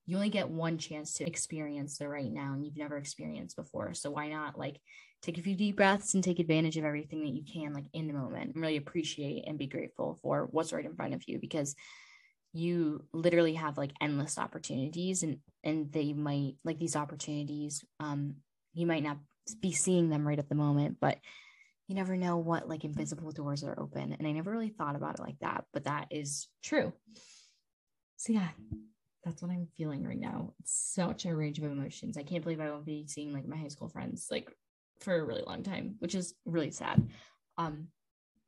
you 0.06 0.16
only 0.16 0.30
get 0.30 0.50
one 0.50 0.78
chance 0.78 1.14
to 1.14 1.26
experience 1.26 1.98
the 1.98 2.08
right 2.08 2.32
now 2.32 2.52
and 2.52 2.64
you've 2.64 2.76
never 2.76 2.96
experienced 2.96 3.56
before. 3.56 3.94
So 3.94 4.10
why 4.10 4.28
not 4.28 4.58
like 4.58 4.80
take 5.22 5.38
a 5.38 5.42
few 5.42 5.54
deep 5.54 5.76
breaths 5.76 6.14
and 6.14 6.24
take 6.24 6.38
advantage 6.38 6.76
of 6.76 6.84
everything 6.84 7.22
that 7.22 7.34
you 7.34 7.42
can 7.44 7.74
like 7.74 7.84
in 7.92 8.06
the 8.06 8.14
moment 8.14 8.54
and 8.54 8.62
really 8.62 8.76
appreciate 8.76 9.44
and 9.46 9.58
be 9.58 9.66
grateful 9.66 10.18
for 10.22 10.48
what's 10.50 10.72
right 10.72 10.84
in 10.84 10.94
front 10.96 11.14
of 11.14 11.22
you 11.26 11.38
because 11.38 11.74
you 12.52 13.04
literally 13.12 13.54
have 13.54 13.78
like 13.78 13.92
endless 14.00 14.38
opportunities 14.38 15.22
and 15.22 15.38
and 15.62 15.92
they 15.92 16.12
might 16.12 16.54
like 16.64 16.78
these 16.78 16.96
opportunities 16.96 17.84
um 18.00 18.34
you 18.72 18.86
might 18.86 19.04
not 19.04 19.18
be 19.60 19.72
seeing 19.72 20.08
them 20.08 20.26
right 20.26 20.38
at 20.38 20.48
the 20.48 20.54
moment 20.54 20.96
but 21.00 21.18
you 21.86 21.94
never 21.94 22.16
know 22.16 22.36
what 22.36 22.68
like 22.68 22.84
invisible 22.84 23.32
doors 23.32 23.64
are 23.64 23.78
open. 23.78 24.14
And 24.16 24.26
i 24.26 24.32
never 24.32 24.50
really 24.50 24.68
thought 24.68 24.96
about 24.96 25.18
it 25.18 25.22
like 25.22 25.38
that 25.40 25.64
but 25.72 25.84
that 25.84 26.08
is 26.10 26.48
true. 26.62 26.92
So 28.16 28.32
yeah 28.32 28.48
that's 29.24 29.42
what 29.42 29.50
i'm 29.50 29.68
feeling 29.76 30.04
right 30.04 30.20
now 30.20 30.52
it's 30.60 30.92
such 30.94 31.26
a 31.26 31.34
range 31.34 31.58
of 31.58 31.64
emotions 31.64 32.16
i 32.16 32.22
can't 32.22 32.42
believe 32.42 32.60
i 32.60 32.70
won't 32.70 32.86
be 32.86 33.06
seeing 33.06 33.32
like 33.32 33.46
my 33.46 33.56
high 33.56 33.68
school 33.68 33.88
friends 33.88 34.28
like 34.30 34.50
for 35.00 35.18
a 35.18 35.24
really 35.24 35.42
long 35.46 35.62
time, 35.62 35.96
which 35.98 36.14
is 36.14 36.34
really 36.44 36.70
sad. 36.70 37.08
Um, 37.58 37.88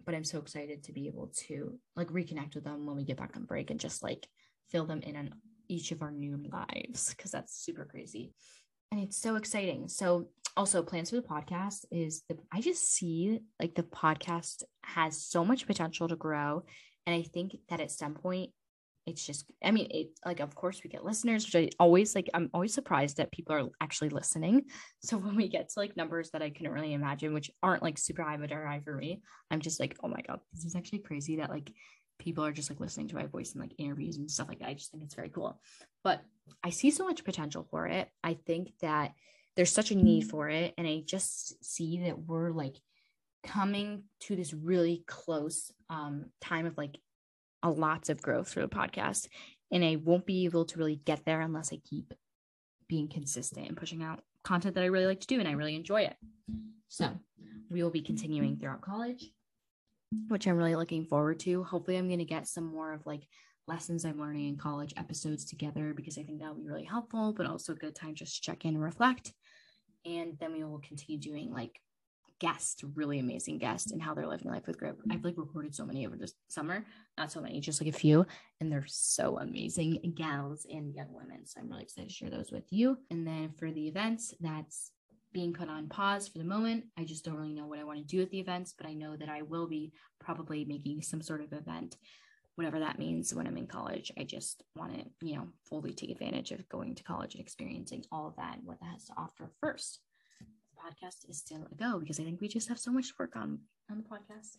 but 0.05 0.15
I'm 0.15 0.25
so 0.25 0.39
excited 0.39 0.85
to 0.85 0.93
be 0.93 1.07
able 1.07 1.33
to 1.49 1.79
like 1.97 2.09
reconnect 2.09 2.55
with 2.55 2.65
them 2.65 2.87
when 2.87 2.97
we 2.97 3.05
get 3.05 3.17
back 3.17 3.37
on 3.37 3.45
break 3.45 3.71
and 3.71 3.81
just 3.81 4.03
like 4.03 4.27
fill 4.71 4.85
them 4.85 5.01
in 5.03 5.17
on 5.17 5.35
each 5.69 5.93
of 5.93 6.03
our 6.03 6.11
new 6.11 6.39
lives 6.51 7.15
because 7.15 7.31
that's 7.31 7.57
super 7.57 7.85
crazy. 7.85 8.33
And 8.91 9.01
it's 9.01 9.17
so 9.17 9.37
exciting. 9.37 9.89
So 9.89 10.29
also 10.57 10.83
plans 10.83 11.11
for 11.11 11.17
the 11.17 11.23
podcast 11.23 11.85
is 11.91 12.23
the 12.29 12.37
I 12.53 12.61
just 12.61 12.85
see 12.93 13.41
like 13.61 13.75
the 13.75 13.85
podcast 13.85 14.65
has 14.85 15.23
so 15.23 15.45
much 15.45 15.67
potential 15.67 16.09
to 16.09 16.17
grow. 16.17 16.65
And 17.07 17.15
I 17.15 17.23
think 17.23 17.57
that 17.69 17.81
at 17.81 17.91
some 17.91 18.15
point 18.15 18.51
it's 19.07 19.27
just 19.27 19.47
i 19.65 19.71
mean 19.71 19.89
it 19.91 20.09
like 20.25 20.41
of 20.41 20.55
course 20.55 20.81
we 20.85 20.91
get 20.91 21.05
listeners 21.05 21.45
which 21.45 21.57
i 21.57 21.69
always 21.81 22.15
like 22.15 22.31
i'm 22.35 22.49
always 22.55 22.73
surprised 22.73 23.17
that 23.17 23.33
people 23.33 23.55
are 23.55 23.69
actually 23.81 24.11
listening. 24.11 24.63
So 25.03 25.17
when 25.19 25.37
we 25.37 25.49
get 25.49 25.69
to 25.71 25.81
like 25.81 25.97
numbers 25.97 26.31
that 26.31 26.43
i 26.43 26.51
couldn't 26.51 26.73
really 26.73 26.93
imagine 26.93 27.35
which 27.35 27.51
aren't 27.63 27.83
like 27.83 27.99
super 27.99 28.23
high 28.23 28.37
but 28.37 28.53
are 28.53 28.67
high 28.67 28.81
for 28.81 28.95
me 28.95 29.23
i'm 29.51 29.61
just 29.61 29.81
like 29.81 29.97
oh 30.03 30.09
my 30.09 30.21
god 30.27 30.41
this 30.53 30.65
is 30.65 30.77
actually 30.77 31.01
crazy 31.01 31.37
that 31.37 31.51
like 31.51 31.73
people 32.19 32.45
are 32.45 32.53
just 32.53 32.71
like 32.71 32.79
listening 32.79 33.09
to 33.09 33.17
my 33.17 33.27
voice 33.27 33.53
and 33.53 33.61
like 33.61 33.75
interviews 33.79 34.17
and 34.17 34.31
stuff 34.31 34.47
like 34.49 34.61
that. 34.61 34.69
I 34.69 34.75
just 34.75 34.93
think 34.93 35.03
it's 35.03 35.17
very 35.17 35.31
cool. 35.31 35.61
But 36.05 36.21
i 36.63 36.71
see 36.71 36.93
so 36.93 37.05
much 37.05 37.25
potential 37.25 37.67
for 37.69 37.87
it. 37.89 38.09
I 38.23 38.35
think 38.35 38.73
that 38.81 39.13
there's 39.57 39.73
such 39.73 39.91
a 39.91 39.95
need 39.97 40.23
for 40.23 40.49
it 40.49 40.75
and 40.79 40.87
i 40.87 41.03
just 41.05 41.63
see 41.65 42.01
that 42.05 42.19
we're 42.19 42.51
like 42.51 42.77
coming 43.45 44.05
to 44.21 44.37
this 44.37 44.55
really 44.55 45.05
close 45.07 45.73
um 45.91 46.27
time 46.41 46.67
of 46.67 46.77
like 46.79 46.97
a 47.63 47.71
lots 47.71 48.09
of 48.09 48.23
growth 48.23 48.49
through 48.49 48.63
the 48.63 48.69
podcast. 48.69 49.29
And 49.71 49.85
I 49.85 49.97
won't 49.97 50.27
be 50.27 50.45
able 50.45 50.65
to 50.67 50.79
really 50.79 50.97
get 50.97 51.25
there 51.25 51.41
unless 51.41 51.73
I 51.73 51.79
keep 51.79 52.13
being 52.89 53.09
consistent 53.09 53.69
and 53.69 53.77
pushing 53.77 54.03
out 54.03 54.21
content 54.45 54.75
that 54.75 54.85
I 54.85 54.89
really 54.89 55.07
like 55.07 55.21
to 55.21 55.27
do 55.27 55.39
and 55.41 55.49
I 55.49 55.53
really 55.53 55.77
enjoy 55.77 56.03
it. 56.03 56.17
So 56.89 57.11
we 57.71 57.83
will 57.83 57.91
be 57.91 58.03
continuing 58.03 58.59
throughout 58.59 58.83
college, 58.83 59.31
which 60.29 60.47
I'm 60.47 60.57
really 60.57 60.77
looking 60.77 61.07
forward 61.07 61.41
to. 61.41 61.65
Hopefully, 61.65 61.97
I'm 61.97 62.09
going 62.09 62.19
to 62.19 62.25
get 62.25 62.47
some 62.47 62.65
more 62.65 62.93
of 62.93 63.07
like 63.07 63.23
lessons 63.67 64.05
I'm 64.05 64.21
learning 64.21 64.49
in 64.49 64.57
college 64.57 64.93
episodes 64.97 65.45
together 65.45 65.95
because 65.95 66.19
I 66.19 66.23
think 66.23 66.41
that'll 66.41 66.57
be 66.57 66.67
really 66.67 66.85
helpful, 66.85 67.33
but 67.33 67.47
also 67.47 67.73
a 67.73 67.77
good 67.77 67.95
time 67.95 68.15
just 68.15 68.37
to 68.37 68.43
check 68.43 68.65
in 68.65 68.75
and 68.75 68.83
reflect. 68.83 69.33
And 70.05 70.37
then 70.41 70.53
we 70.53 70.65
will 70.65 70.81
continue 70.81 71.19
doing 71.19 71.53
like 71.53 71.81
guests, 72.43 72.83
really 72.97 73.21
amazing 73.21 73.57
guests, 73.57 73.93
and 73.93 74.03
how 74.03 74.15
they're 74.15 74.27
living 74.27 74.51
life 74.51 74.67
with 74.67 74.77
Grip. 74.77 74.99
I've 75.09 75.19
mm-hmm. 75.19 75.27
like 75.27 75.39
recorded 75.39 75.77
so 75.77 75.87
many 75.87 76.05
over 76.05 76.17
this 76.17 76.35
summer, 76.49 76.85
not 77.17 77.31
so 77.31 77.41
many, 77.41 77.61
just 77.61 77.81
like 77.81 77.95
a 77.95 77.97
few, 77.97 78.27
and 78.61 78.71
they're 78.71 78.85
so 78.89 79.39
amazing 79.39 80.13
gals 80.17 80.67
and 80.69 80.93
young 80.93 81.07
women. 81.13 81.47
So 81.47 81.61
I'm 81.61 81.71
really 81.71 81.85
excited 81.85 82.09
to 82.09 82.15
share 82.15 82.31
those 82.31 82.51
with 82.51 82.65
you. 82.71 82.99
And 83.13 83.25
then 83.25 83.53
for 83.57 83.71
the 83.71 83.87
events, 83.87 84.35
that's 84.41 84.91
being 85.33 85.53
put 85.53 85.69
on 85.69 85.89
pause 85.89 86.27
for 86.27 86.39
the 86.39 86.45
moment. 86.45 86.85
I 86.99 87.05
just 87.05 87.25
don't 87.25 87.37
really 87.37 87.55
know 87.55 87.67
what 87.67 87.79
I 87.79 87.85
want 87.85 88.01
to 88.01 88.05
do 88.05 88.19
with 88.19 88.31
the 88.33 88.41
events, 88.41 88.75
but 88.77 88.89
I 88.89 88.93
know 88.93 89.17
that 89.17 89.29
I 89.29 89.43
will 89.43 89.69
be 89.69 89.93
probably 90.21 90.65
making 90.65 91.03
some 91.03 91.23
sort 91.23 91.43
of 91.43 91.53
event, 91.53 91.97
whatever 92.57 92.81
that 92.81 92.99
means 92.99 93.33
when 93.33 93.47
I'm 93.47 93.57
in 93.57 93.69
college. 93.69 94.11
I 94.19 94.25
just 94.25 94.65
want 94.75 94.95
to, 94.95 95.05
you 95.25 95.37
know, 95.37 95.47
fully 95.69 95.93
take 95.93 96.11
advantage 96.11 96.51
of 96.51 96.69
going 96.69 96.97
to 96.97 97.05
college 97.05 97.37
and 97.37 97.41
experiencing 97.41 98.05
all 98.11 98.27
of 98.27 98.35
that 98.35 98.57
and 98.57 98.67
what 98.67 98.81
that 98.81 98.95
has 98.95 99.05
to 99.07 99.13
offer 99.17 99.53
first 99.61 100.01
podcast 100.83 101.29
is 101.29 101.39
still 101.39 101.67
a 101.71 101.75
go 101.75 101.99
because 101.99 102.19
I 102.19 102.25
think 102.25 102.41
we 102.41 102.49
just 102.49 102.69
have 102.69 102.79
so 102.79 102.93
much 102.93 103.09
to 103.09 103.15
work 103.19 103.37
on 103.37 103.61
on 103.91 103.99
the 103.99 104.05
podcast. 104.05 104.57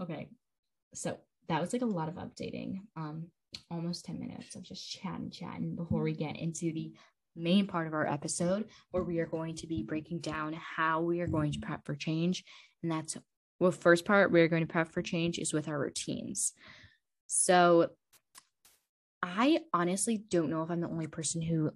Okay. 0.00 0.28
So 0.94 1.18
that 1.48 1.60
was 1.60 1.72
like 1.72 1.82
a 1.82 1.86
lot 1.86 2.08
of 2.08 2.14
updating. 2.14 2.80
Um, 2.96 3.26
almost 3.70 4.04
10 4.06 4.18
minutes 4.18 4.56
of 4.56 4.62
just 4.62 4.90
chatting, 4.90 5.30
chatting 5.30 5.76
before 5.76 6.02
we 6.02 6.12
get 6.14 6.36
into 6.36 6.72
the 6.72 6.92
main 7.34 7.66
part 7.66 7.86
of 7.86 7.94
our 7.94 8.06
episode 8.06 8.66
where 8.90 9.02
we 9.02 9.18
are 9.18 9.26
going 9.26 9.54
to 9.56 9.66
be 9.66 9.82
breaking 9.82 10.20
down 10.20 10.52
how 10.54 11.00
we 11.00 11.20
are 11.20 11.26
going 11.26 11.52
to 11.52 11.58
prep 11.58 11.84
for 11.84 11.94
change. 11.94 12.44
And 12.82 12.90
that's 12.90 13.16
well, 13.58 13.70
first 13.70 14.04
part 14.04 14.32
we're 14.32 14.48
going 14.48 14.66
to 14.66 14.72
prep 14.72 14.90
for 14.90 15.02
change 15.02 15.38
is 15.38 15.52
with 15.52 15.68
our 15.68 15.78
routines. 15.78 16.52
So 17.26 17.90
I 19.22 19.60
honestly 19.72 20.18
don't 20.18 20.50
know 20.50 20.62
if 20.62 20.70
I'm 20.70 20.80
the 20.80 20.88
only 20.88 21.06
person 21.06 21.40
who 21.40 21.70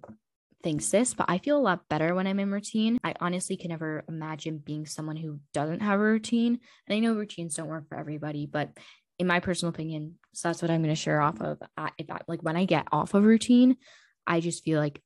thinks 0.67 0.89
this, 0.89 1.13
but 1.13 1.29
I 1.29 1.37
feel 1.37 1.57
a 1.57 1.63
lot 1.63 1.87
better 1.87 2.13
when 2.13 2.27
I'm 2.27 2.41
in 2.41 2.51
routine. 2.51 2.99
I 3.01 3.13
honestly 3.21 3.55
can 3.55 3.69
never 3.69 4.03
imagine 4.09 4.57
being 4.57 4.85
someone 4.85 5.15
who 5.15 5.39
doesn't 5.53 5.79
have 5.79 5.97
a 5.97 6.03
routine. 6.03 6.59
And 6.85 6.93
I 6.93 6.99
know 6.99 7.13
routines 7.13 7.55
don't 7.55 7.69
work 7.69 7.87
for 7.87 7.97
everybody, 7.97 8.47
but 8.47 8.71
in 9.17 9.27
my 9.27 9.39
personal 9.39 9.73
opinion, 9.73 10.15
so 10.33 10.49
that's 10.49 10.61
what 10.61 10.69
I'm 10.69 10.83
going 10.83 10.93
to 10.93 11.01
share 11.01 11.21
off 11.21 11.39
of. 11.39 11.59
I, 11.77 11.91
I, 12.09 12.19
like 12.27 12.43
when 12.43 12.57
I 12.57 12.65
get 12.65 12.85
off 12.91 13.13
of 13.13 13.23
routine, 13.23 13.77
I 14.27 14.41
just 14.41 14.65
feel 14.65 14.77
like 14.81 15.01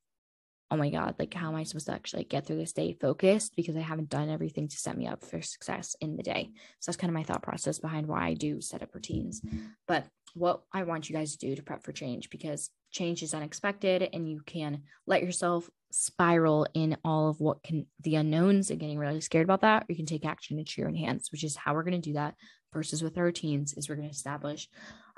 oh 0.72 0.76
my 0.76 0.88
God, 0.88 1.16
like 1.18 1.34
how 1.34 1.48
am 1.48 1.54
I 1.54 1.64
supposed 1.64 1.86
to 1.86 1.92
actually 1.92 2.24
get 2.24 2.46
through 2.46 2.56
this 2.56 2.72
day 2.72 2.96
focused 2.98 3.54
because 3.54 3.76
I 3.76 3.80
haven't 3.80 4.08
done 4.08 4.30
everything 4.30 4.68
to 4.68 4.76
set 4.76 4.96
me 4.96 5.06
up 5.06 5.22
for 5.22 5.42
success 5.42 5.94
in 6.00 6.16
the 6.16 6.22
day. 6.22 6.48
So 6.80 6.90
that's 6.90 6.96
kind 6.96 7.10
of 7.10 7.14
my 7.14 7.24
thought 7.24 7.42
process 7.42 7.78
behind 7.78 8.06
why 8.06 8.28
I 8.28 8.34
do 8.34 8.62
set 8.62 8.82
up 8.82 8.94
routines. 8.94 9.42
But 9.86 10.06
what 10.32 10.62
I 10.72 10.84
want 10.84 11.10
you 11.10 11.14
guys 11.14 11.36
to 11.36 11.46
do 11.46 11.54
to 11.54 11.62
prep 11.62 11.84
for 11.84 11.92
change 11.92 12.30
because 12.30 12.70
change 12.92 13.22
is 13.22 13.34
unexpected 13.34 14.08
and 14.12 14.28
you 14.28 14.40
can 14.44 14.82
let 15.06 15.22
yourself 15.22 15.68
spiral 15.90 16.66
in 16.74 16.96
all 17.04 17.28
of 17.28 17.40
what 17.40 17.62
can 17.62 17.86
the 18.00 18.16
unknowns 18.16 18.70
and 18.70 18.80
getting 18.80 18.98
really 18.98 19.20
scared 19.20 19.44
about 19.44 19.62
that, 19.62 19.82
or 19.82 19.86
you 19.88 19.96
can 19.96 20.06
take 20.06 20.24
action 20.24 20.58
into 20.58 20.80
your 20.80 20.88
own 20.88 20.94
hands, 20.94 21.30
which 21.32 21.44
is 21.44 21.56
how 21.56 21.74
we're 21.74 21.82
going 21.82 22.00
to 22.00 22.10
do 22.10 22.14
that 22.14 22.34
versus 22.72 23.02
with 23.02 23.18
our 23.18 23.24
routines 23.24 23.74
is 23.74 23.88
we're 23.88 23.96
going 23.96 24.08
to 24.08 24.14
establish 24.14 24.68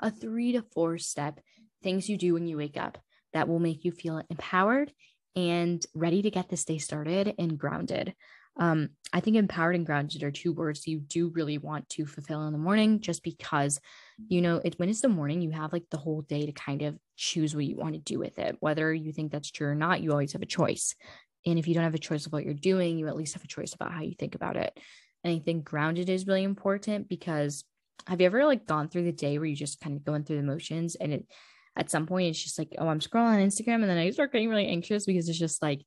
a 0.01 0.11
three 0.11 0.53
to 0.53 0.61
four 0.73 0.97
step 0.97 1.39
things 1.83 2.09
you 2.09 2.17
do 2.17 2.33
when 2.33 2.47
you 2.47 2.57
wake 2.57 2.77
up 2.77 2.97
that 3.33 3.47
will 3.47 3.59
make 3.59 3.85
you 3.85 3.91
feel 3.91 4.21
empowered 4.29 4.91
and 5.35 5.85
ready 5.93 6.21
to 6.21 6.31
get 6.31 6.49
this 6.49 6.65
day 6.65 6.77
started 6.77 7.33
and 7.37 7.57
grounded. 7.57 8.13
Um, 8.57 8.91
I 9.11 9.19
think 9.19 9.35
empowered 9.35 9.75
and 9.75 9.85
grounded 9.85 10.23
are 10.23 10.31
two 10.31 10.53
words 10.53 10.87
you 10.87 10.99
do 10.99 11.29
really 11.29 11.57
want 11.57 11.89
to 11.89 12.05
fulfill 12.05 12.47
in 12.47 12.53
the 12.53 12.59
morning 12.59 13.01
just 13.01 13.21
because, 13.23 13.81
you 14.29 14.41
know, 14.41 14.61
it, 14.63 14.79
when 14.79 14.87
it's 14.87 15.01
the 15.01 15.09
morning, 15.09 15.41
you 15.41 15.51
have 15.51 15.73
like 15.73 15.83
the 15.91 15.97
whole 15.97 16.21
day 16.21 16.45
to 16.45 16.53
kind 16.53 16.81
of 16.81 16.97
choose 17.15 17.55
what 17.55 17.65
you 17.65 17.77
want 17.77 17.93
to 17.93 17.99
do 17.99 18.19
with 18.19 18.37
it. 18.39 18.57
Whether 18.59 18.93
you 18.93 19.11
think 19.11 19.31
that's 19.31 19.51
true 19.51 19.67
or 19.67 19.75
not, 19.75 20.01
you 20.01 20.11
always 20.11 20.33
have 20.33 20.41
a 20.41 20.47
choice. 20.47 20.95
And 21.45 21.59
if 21.59 21.67
you 21.67 21.73
don't 21.73 21.83
have 21.83 21.95
a 21.95 21.99
choice 21.99 22.25
of 22.25 22.33
what 22.33 22.43
you're 22.43 22.53
doing, 22.53 22.97
you 22.97 23.07
at 23.07 23.15
least 23.15 23.33
have 23.35 23.43
a 23.43 23.47
choice 23.47 23.73
about 23.73 23.91
how 23.91 24.01
you 24.01 24.15
think 24.17 24.35
about 24.35 24.57
it. 24.57 24.77
And 25.23 25.35
I 25.35 25.39
think 25.39 25.63
grounded 25.63 26.09
is 26.09 26.27
really 26.27 26.43
important 26.43 27.07
because 27.07 27.63
have 28.07 28.19
you 28.19 28.27
ever 28.27 28.45
like 28.45 28.67
gone 28.67 28.89
through 28.89 29.03
the 29.03 29.11
day 29.11 29.37
where 29.37 29.47
you 29.47 29.55
just 29.55 29.79
kind 29.79 29.95
of 29.95 30.03
going 30.03 30.23
through 30.23 30.37
the 30.37 30.43
motions 30.43 30.95
and 30.95 31.13
it 31.13 31.25
at 31.75 31.89
some 31.89 32.05
point 32.05 32.29
it's 32.29 32.43
just 32.43 32.57
like, 32.57 32.73
oh, 32.77 32.87
I'm 32.87 32.99
scrolling 32.99 33.35
on 33.35 33.39
Instagram 33.39 33.75
and 33.75 33.89
then 33.89 33.97
I 33.97 34.09
start 34.11 34.31
getting 34.31 34.49
really 34.49 34.67
anxious 34.67 35.05
because 35.05 35.27
it's 35.27 35.39
just 35.39 35.61
like 35.61 35.81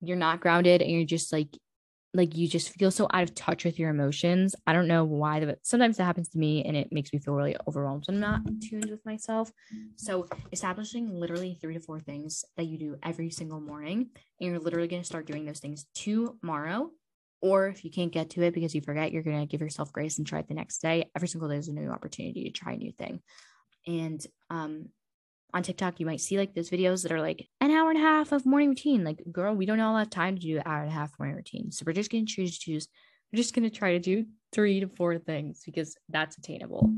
you're 0.00 0.16
not 0.16 0.40
grounded 0.40 0.82
and 0.82 0.90
you're 0.90 1.04
just 1.04 1.32
like 1.32 1.48
like 2.14 2.36
you 2.36 2.48
just 2.48 2.70
feel 2.70 2.92
so 2.92 3.08
out 3.12 3.24
of 3.24 3.34
touch 3.34 3.64
with 3.64 3.78
your 3.78 3.90
emotions. 3.90 4.54
I 4.66 4.72
don't 4.72 4.86
know 4.86 5.04
why, 5.04 5.44
but 5.44 5.58
sometimes 5.62 5.96
that 5.96 6.04
happens 6.04 6.28
to 6.30 6.38
me 6.38 6.64
and 6.64 6.76
it 6.76 6.92
makes 6.92 7.12
me 7.12 7.18
feel 7.18 7.34
really 7.34 7.56
overwhelmed. 7.66 8.04
I'm 8.08 8.20
not 8.20 8.40
tuned 8.62 8.88
with 8.88 9.04
myself. 9.04 9.50
So 9.96 10.28
establishing 10.52 11.12
literally 11.12 11.58
three 11.60 11.74
to 11.74 11.80
four 11.80 12.00
things 12.00 12.44
that 12.56 12.66
you 12.66 12.78
do 12.78 12.96
every 13.02 13.30
single 13.30 13.60
morning, 13.60 14.10
and 14.40 14.50
you're 14.50 14.60
literally 14.60 14.88
going 14.88 15.02
to 15.02 15.06
start 15.06 15.26
doing 15.26 15.44
those 15.44 15.58
things 15.58 15.86
tomorrow. 15.94 16.90
Or 17.42 17.68
if 17.68 17.84
you 17.84 17.90
can't 17.90 18.12
get 18.12 18.30
to 18.30 18.42
it 18.42 18.54
because 18.54 18.74
you 18.74 18.80
forget, 18.80 19.12
you're 19.12 19.22
going 19.22 19.40
to 19.40 19.46
give 19.46 19.60
yourself 19.60 19.92
grace 19.92 20.16
and 20.16 20.26
try 20.26 20.38
it 20.38 20.48
the 20.48 20.54
next 20.54 20.78
day. 20.78 21.10
Every 21.14 21.28
single 21.28 21.48
day 21.48 21.56
is 21.56 21.68
a 21.68 21.74
new 21.74 21.90
opportunity 21.90 22.44
to 22.44 22.50
try 22.50 22.72
a 22.72 22.76
new 22.76 22.92
thing. 22.92 23.20
And 23.86 24.24
um, 24.48 24.88
on 25.54 25.62
TikTok, 25.62 26.00
you 26.00 26.06
might 26.06 26.20
see 26.20 26.36
like 26.36 26.52
those 26.52 26.68
videos 26.68 27.02
that 27.02 27.12
are 27.12 27.20
like 27.20 27.48
an 27.60 27.70
hour 27.70 27.88
and 27.88 27.98
a 27.98 28.02
half 28.02 28.32
of 28.32 28.44
morning 28.44 28.70
routine. 28.70 29.04
Like, 29.04 29.22
girl, 29.30 29.54
we 29.54 29.66
don't 29.66 29.80
all 29.80 29.96
have 29.96 30.10
time 30.10 30.34
to 30.34 30.40
do 30.40 30.56
an 30.56 30.64
hour 30.66 30.82
and 30.82 30.90
a 30.90 30.94
half 30.94 31.16
morning 31.18 31.36
routine. 31.36 31.70
So 31.70 31.84
we're 31.86 31.92
just 31.92 32.10
going 32.10 32.26
to 32.26 32.32
choose 32.32 32.58
to 32.58 32.64
choose. 32.64 32.88
We're 33.32 33.38
just 33.38 33.54
going 33.54 33.68
to 33.68 33.74
try 33.74 33.92
to 33.92 34.00
do 34.00 34.26
three 34.52 34.80
to 34.80 34.88
four 34.88 35.16
things 35.18 35.62
because 35.64 35.96
that's 36.08 36.36
attainable. 36.36 36.92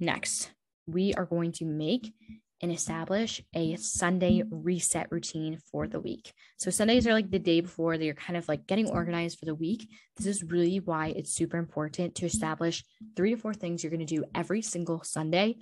Next, 0.00 0.50
we 0.86 1.12
are 1.14 1.26
going 1.26 1.52
to 1.52 1.66
make 1.66 2.14
and 2.62 2.72
establish 2.72 3.42
a 3.54 3.76
Sunday 3.76 4.42
reset 4.50 5.08
routine 5.10 5.58
for 5.70 5.86
the 5.86 6.00
week. 6.00 6.32
So 6.56 6.70
Sundays 6.70 7.06
are 7.06 7.12
like 7.12 7.30
the 7.30 7.38
day 7.38 7.60
before 7.60 7.98
that 7.98 8.04
you're 8.04 8.14
kind 8.14 8.38
of 8.38 8.48
like 8.48 8.66
getting 8.66 8.88
organized 8.88 9.38
for 9.38 9.44
the 9.44 9.54
week. 9.54 9.90
This 10.16 10.26
is 10.26 10.42
really 10.42 10.80
why 10.80 11.08
it's 11.08 11.34
super 11.34 11.58
important 11.58 12.14
to 12.14 12.26
establish 12.26 12.82
three 13.14 13.34
to 13.34 13.36
four 13.36 13.52
things 13.52 13.84
you're 13.84 13.90
going 13.90 14.06
to 14.06 14.16
do 14.16 14.24
every 14.34 14.62
single 14.62 15.02
Sunday 15.02 15.56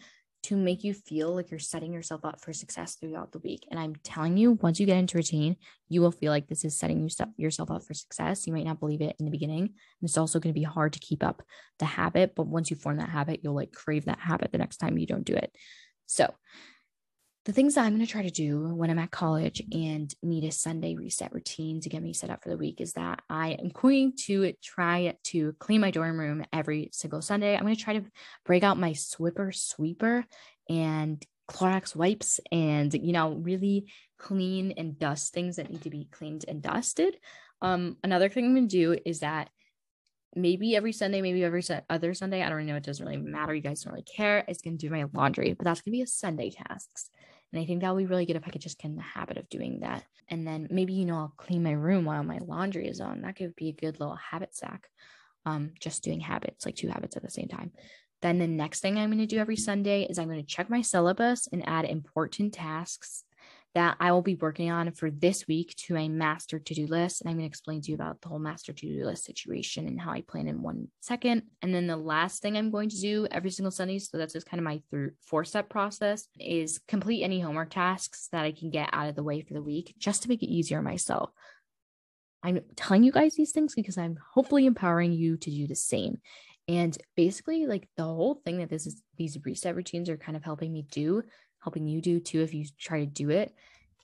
to 0.44 0.56
make 0.56 0.84
you 0.84 0.92
feel 0.92 1.34
like 1.34 1.50
you're 1.50 1.58
setting 1.58 1.92
yourself 1.92 2.24
up 2.24 2.40
for 2.40 2.52
success 2.52 2.96
throughout 2.96 3.32
the 3.32 3.38
week. 3.38 3.66
And 3.70 3.80
I'm 3.80 3.94
telling 4.04 4.36
you, 4.36 4.52
once 4.52 4.78
you 4.78 4.86
get 4.86 4.98
into 4.98 5.16
routine, 5.16 5.56
you 5.88 6.00
will 6.00 6.12
feel 6.12 6.30
like 6.30 6.48
this 6.48 6.64
is 6.64 6.78
setting 6.78 7.00
you 7.00 7.08
yourself 7.36 7.70
up 7.70 7.84
for 7.84 7.94
success. 7.94 8.46
You 8.46 8.52
might 8.52 8.66
not 8.66 8.80
believe 8.80 9.00
it 9.00 9.16
in 9.18 9.24
the 9.24 9.30
beginning. 9.30 9.62
And 9.62 10.02
it's 10.02 10.18
also 10.18 10.40
going 10.40 10.54
to 10.54 10.58
be 10.58 10.64
hard 10.64 10.92
to 10.92 10.98
keep 10.98 11.22
up 11.22 11.42
the 11.78 11.86
habit. 11.86 12.34
But 12.34 12.46
once 12.46 12.70
you 12.70 12.76
form 12.76 12.98
that 12.98 13.08
habit, 13.08 13.40
you'll 13.42 13.54
like 13.54 13.72
crave 13.72 14.04
that 14.04 14.20
habit 14.20 14.52
the 14.52 14.58
next 14.58 14.76
time 14.76 14.98
you 14.98 15.06
don't 15.06 15.24
do 15.24 15.34
it. 15.34 15.50
So 16.06 16.32
the 17.44 17.52
things 17.52 17.74
that 17.74 17.84
I'm 17.84 17.94
going 17.94 18.06
to 18.06 18.10
try 18.10 18.22
to 18.22 18.30
do 18.30 18.74
when 18.74 18.88
I'm 18.88 18.98
at 18.98 19.10
college 19.10 19.62
and 19.70 20.12
need 20.22 20.44
a 20.44 20.50
Sunday 20.50 20.94
reset 20.94 21.34
routine 21.34 21.80
to 21.82 21.90
get 21.90 22.02
me 22.02 22.14
set 22.14 22.30
up 22.30 22.42
for 22.42 22.48
the 22.48 22.56
week 22.56 22.80
is 22.80 22.94
that 22.94 23.20
I 23.28 23.50
am 23.50 23.68
going 23.68 24.14
to 24.24 24.54
try 24.62 25.14
to 25.24 25.52
clean 25.58 25.82
my 25.82 25.90
dorm 25.90 26.18
room 26.18 26.44
every 26.54 26.88
single 26.92 27.20
Sunday. 27.20 27.54
I'm 27.54 27.64
going 27.64 27.76
to 27.76 27.82
try 27.82 27.98
to 27.98 28.04
break 28.46 28.62
out 28.62 28.78
my 28.78 28.92
Swiffer 28.92 29.54
sweeper 29.54 30.24
and 30.70 31.22
Clorox 31.46 31.94
wipes 31.94 32.40
and, 32.50 32.94
you 32.94 33.12
know, 33.12 33.32
really 33.34 33.92
clean 34.18 34.72
and 34.78 34.98
dust 34.98 35.34
things 35.34 35.56
that 35.56 35.70
need 35.70 35.82
to 35.82 35.90
be 35.90 36.08
cleaned 36.10 36.46
and 36.48 36.62
dusted. 36.62 37.18
Um, 37.60 37.98
another 38.02 38.30
thing 38.30 38.46
I'm 38.46 38.54
going 38.54 38.68
to 38.68 38.76
do 38.76 38.96
is 39.04 39.20
that 39.20 39.50
maybe 40.34 40.76
every 40.76 40.92
Sunday, 40.92 41.20
maybe 41.20 41.44
every 41.44 41.62
other 41.90 42.14
Sunday, 42.14 42.42
I 42.42 42.48
don't 42.48 42.56
really 42.56 42.70
know. 42.70 42.76
It 42.76 42.84
doesn't 42.84 43.04
really 43.04 43.18
matter. 43.18 43.54
You 43.54 43.60
guys 43.60 43.82
don't 43.82 43.92
really 43.92 44.04
care. 44.04 44.44
It's 44.48 44.62
going 44.62 44.78
to 44.78 44.86
do 44.86 44.90
my 44.90 45.04
laundry, 45.12 45.52
but 45.52 45.64
that's 45.64 45.82
going 45.82 45.92
to 45.92 45.98
be 45.98 46.02
a 46.02 46.06
Sunday 46.06 46.50
tasks. 46.50 47.10
And 47.54 47.62
I 47.62 47.66
think 47.66 47.82
that 47.82 47.94
would 47.94 48.00
be 48.00 48.06
really 48.06 48.26
good 48.26 48.34
if 48.34 48.42
I 48.46 48.50
could 48.50 48.60
just 48.60 48.78
get 48.78 48.88
in 48.88 48.96
the 48.96 49.02
habit 49.02 49.36
of 49.36 49.48
doing 49.48 49.80
that. 49.80 50.02
And 50.28 50.44
then 50.44 50.66
maybe, 50.70 50.92
you 50.92 51.04
know, 51.04 51.16
I'll 51.16 51.34
clean 51.36 51.62
my 51.62 51.70
room 51.70 52.04
while 52.04 52.24
my 52.24 52.40
laundry 52.44 52.88
is 52.88 53.00
on. 53.00 53.20
That 53.20 53.36
could 53.36 53.54
be 53.54 53.68
a 53.68 53.72
good 53.72 54.00
little 54.00 54.16
habit 54.16 54.56
stack. 54.56 54.88
Um, 55.46 55.72
just 55.78 56.02
doing 56.02 56.20
habits, 56.20 56.66
like 56.66 56.74
two 56.74 56.88
habits 56.88 57.16
at 57.16 57.22
the 57.22 57.30
same 57.30 57.46
time. 57.46 57.70
Then 58.22 58.38
the 58.38 58.46
next 58.46 58.80
thing 58.80 58.98
I'm 58.98 59.10
going 59.10 59.18
to 59.18 59.26
do 59.26 59.38
every 59.38 59.56
Sunday 59.56 60.02
is 60.02 60.18
I'm 60.18 60.28
going 60.28 60.40
to 60.40 60.46
check 60.46 60.68
my 60.68 60.80
syllabus 60.80 61.46
and 61.52 61.68
add 61.68 61.84
important 61.84 62.54
tasks 62.54 63.23
that 63.74 63.96
I 63.98 64.12
will 64.12 64.22
be 64.22 64.36
working 64.36 64.70
on 64.70 64.92
for 64.92 65.10
this 65.10 65.48
week 65.48 65.74
to 65.86 65.96
a 65.96 66.08
master 66.08 66.58
to 66.58 66.74
do 66.74 66.86
list. 66.86 67.20
And 67.20 67.28
I'm 67.28 67.36
going 67.36 67.48
to 67.48 67.50
explain 67.50 67.80
to 67.82 67.90
you 67.90 67.96
about 67.96 68.20
the 68.20 68.28
whole 68.28 68.38
master 68.38 68.72
to 68.72 68.86
do 68.86 69.04
list 69.04 69.24
situation 69.24 69.88
and 69.88 70.00
how 70.00 70.12
I 70.12 70.22
plan 70.22 70.46
in 70.46 70.62
one 70.62 70.88
second. 71.00 71.42
And 71.60 71.74
then 71.74 71.86
the 71.86 71.96
last 71.96 72.40
thing 72.40 72.56
I'm 72.56 72.70
going 72.70 72.88
to 72.90 73.00
do 73.00 73.26
every 73.30 73.50
single 73.50 73.72
Sunday, 73.72 73.98
so 73.98 74.16
that's 74.16 74.32
just 74.32 74.48
kind 74.48 74.60
of 74.60 74.64
my 74.64 74.80
th- 74.90 75.12
four 75.26 75.44
step 75.44 75.68
process, 75.68 76.28
is 76.38 76.80
complete 76.86 77.24
any 77.24 77.40
homework 77.40 77.70
tasks 77.70 78.28
that 78.30 78.44
I 78.44 78.52
can 78.52 78.70
get 78.70 78.90
out 78.92 79.08
of 79.08 79.16
the 79.16 79.24
way 79.24 79.40
for 79.40 79.54
the 79.54 79.62
week 79.62 79.94
just 79.98 80.22
to 80.22 80.28
make 80.28 80.42
it 80.42 80.52
easier 80.52 80.80
myself. 80.80 81.30
I'm 82.44 82.60
telling 82.76 83.02
you 83.02 83.10
guys 83.10 83.34
these 83.34 83.52
things 83.52 83.74
because 83.74 83.98
I'm 83.98 84.18
hopefully 84.34 84.66
empowering 84.66 85.12
you 85.12 85.36
to 85.38 85.50
do 85.50 85.66
the 85.66 85.74
same. 85.74 86.18
And 86.68 86.96
basically, 87.16 87.66
like 87.66 87.88
the 87.96 88.04
whole 88.04 88.40
thing 88.44 88.58
that 88.58 88.70
this 88.70 88.86
is, 88.86 89.02
these 89.18 89.38
reset 89.44 89.76
routines 89.76 90.08
are 90.08 90.16
kind 90.16 90.36
of 90.36 90.44
helping 90.44 90.72
me 90.72 90.86
do 90.90 91.22
helping 91.64 91.88
you 91.88 92.00
do 92.00 92.20
too 92.20 92.42
if 92.42 92.54
you 92.54 92.66
try 92.78 93.00
to 93.00 93.06
do 93.06 93.30
it 93.30 93.52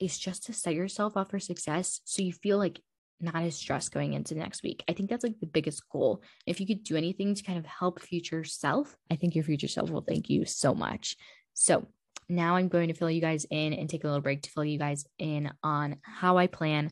is 0.00 0.18
just 0.18 0.44
to 0.46 0.52
set 0.52 0.74
yourself 0.74 1.16
up 1.16 1.30
for 1.30 1.38
success 1.38 2.00
so 2.04 2.22
you 2.22 2.32
feel 2.32 2.58
like 2.58 2.80
not 3.20 3.42
as 3.42 3.54
stressed 3.54 3.92
going 3.92 4.14
into 4.14 4.34
next 4.34 4.62
week. 4.62 4.82
I 4.88 4.94
think 4.94 5.10
that's 5.10 5.22
like 5.22 5.38
the 5.40 5.46
biggest 5.46 5.86
goal. 5.90 6.22
If 6.46 6.58
you 6.58 6.66
could 6.66 6.82
do 6.82 6.96
anything 6.96 7.34
to 7.34 7.42
kind 7.42 7.58
of 7.58 7.66
help 7.66 8.00
future 8.00 8.44
self, 8.44 8.96
I 9.10 9.16
think 9.16 9.34
your 9.34 9.44
future 9.44 9.68
self 9.68 9.90
will 9.90 10.00
thank 10.00 10.30
you 10.30 10.46
so 10.46 10.74
much. 10.74 11.16
So 11.52 11.86
now 12.30 12.56
I'm 12.56 12.68
going 12.68 12.88
to 12.88 12.94
fill 12.94 13.10
you 13.10 13.20
guys 13.20 13.44
in 13.50 13.74
and 13.74 13.90
take 13.90 14.04
a 14.04 14.06
little 14.06 14.22
break 14.22 14.42
to 14.42 14.50
fill 14.50 14.64
you 14.64 14.78
guys 14.78 15.04
in 15.18 15.50
on 15.62 15.96
how 16.02 16.38
I 16.38 16.46
plan 16.46 16.90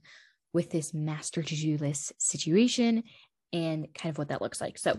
with 0.53 0.71
this 0.71 0.93
master 0.93 1.43
to 1.43 1.57
do 1.57 1.79
list 1.79 2.13
situation 2.19 3.05
and 3.53 3.87
kind 3.95 4.11
of 4.11 4.19
what 4.19 4.29
that 4.29 4.43
looks 4.43 4.61
like. 4.61 4.77
So 4.79 4.99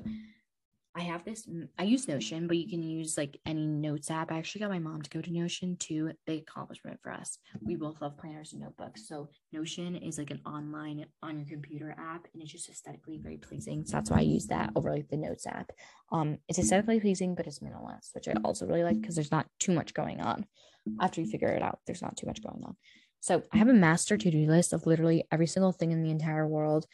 I 1.00 1.03
have 1.03 1.24
this, 1.24 1.46
mm, 1.46 1.65
I 1.77 1.84
use 1.84 2.10
Notion, 2.10 2.46
but 2.46 2.58
you 2.58 2.68
can 2.68 2.84
use 2.84 3.18
like 3.18 3.39
any 3.46 3.65
notes 3.65 4.12
app. 4.12 4.34
I 4.34 4.38
actually 4.38 4.60
got 4.60 4.70
my 4.70 4.79
mom 4.79 5.01
to 5.01 5.10
go 5.10 5.22
to 5.22 5.32
Notion 5.32 5.77
too. 5.77 6.12
Big 6.27 6.41
accomplishment 6.41 7.00
for 7.01 7.10
us. 7.10 7.38
We 7.62 7.75
mm-hmm. 7.75 7.86
both 7.86 8.01
love 8.01 8.18
planners 8.18 8.51
and 8.51 8.62
notebooks. 8.62 9.08
So 9.08 9.29
Notion 9.53 9.96
is 9.96 10.18
like 10.18 10.29
an 10.29 10.41
online 10.46 11.06
on 11.24 11.38
your 11.38 11.48
computer 11.48 11.96
app 11.98 12.27
and 12.34 12.44
it's 12.44 12.51
just 12.51 12.70
aesthetically 12.70 13.18
very 13.18 13.38
pleasing. 13.38 13.86
So 13.86 13.94
that's 13.94 14.12
why 14.12 14.18
I 14.18 14.22
use 14.22 14.48
that 14.48 14.72
over 14.75 14.91
like 14.91 15.08
the 15.08 15.15
notes 15.15 15.48
app. 15.48 15.72
Um, 16.12 16.39
it's 16.50 16.60
mm-hmm. 16.60 16.65
aesthetically 16.65 17.00
pleasing, 17.00 17.34
but 17.34 17.48
it's 17.48 17.60
minimalist, 17.60 18.13
which 18.13 18.27
I 18.27 18.34
also 18.44 18.65
really 18.65 18.84
like 18.84 19.00
because 19.00 19.15
there's 19.15 19.32
not 19.32 19.48
too 19.58 19.72
much 19.72 19.94
going 19.94 20.20
on. 20.20 20.46
After 21.00 21.22
you 21.22 21.27
figure 21.27 21.48
it 21.48 21.62
out, 21.62 21.79
there's 21.88 22.01
not 22.01 22.18
too 22.18 22.27
much 22.27 22.44
going 22.44 22.62
on. 22.65 22.75
So 23.22 23.44
I 23.53 23.58
have 23.58 23.70
a 23.70 23.74
master 23.74 24.18
to-do 24.18 24.48
list 24.48 24.74
of 24.74 24.86
literally 24.86 25.24
every 25.32 25.48
single 25.48 25.72
thing 25.72 25.91
in 25.91 26.03
the 26.03 26.10
entire 26.10 26.48
world 26.48 26.88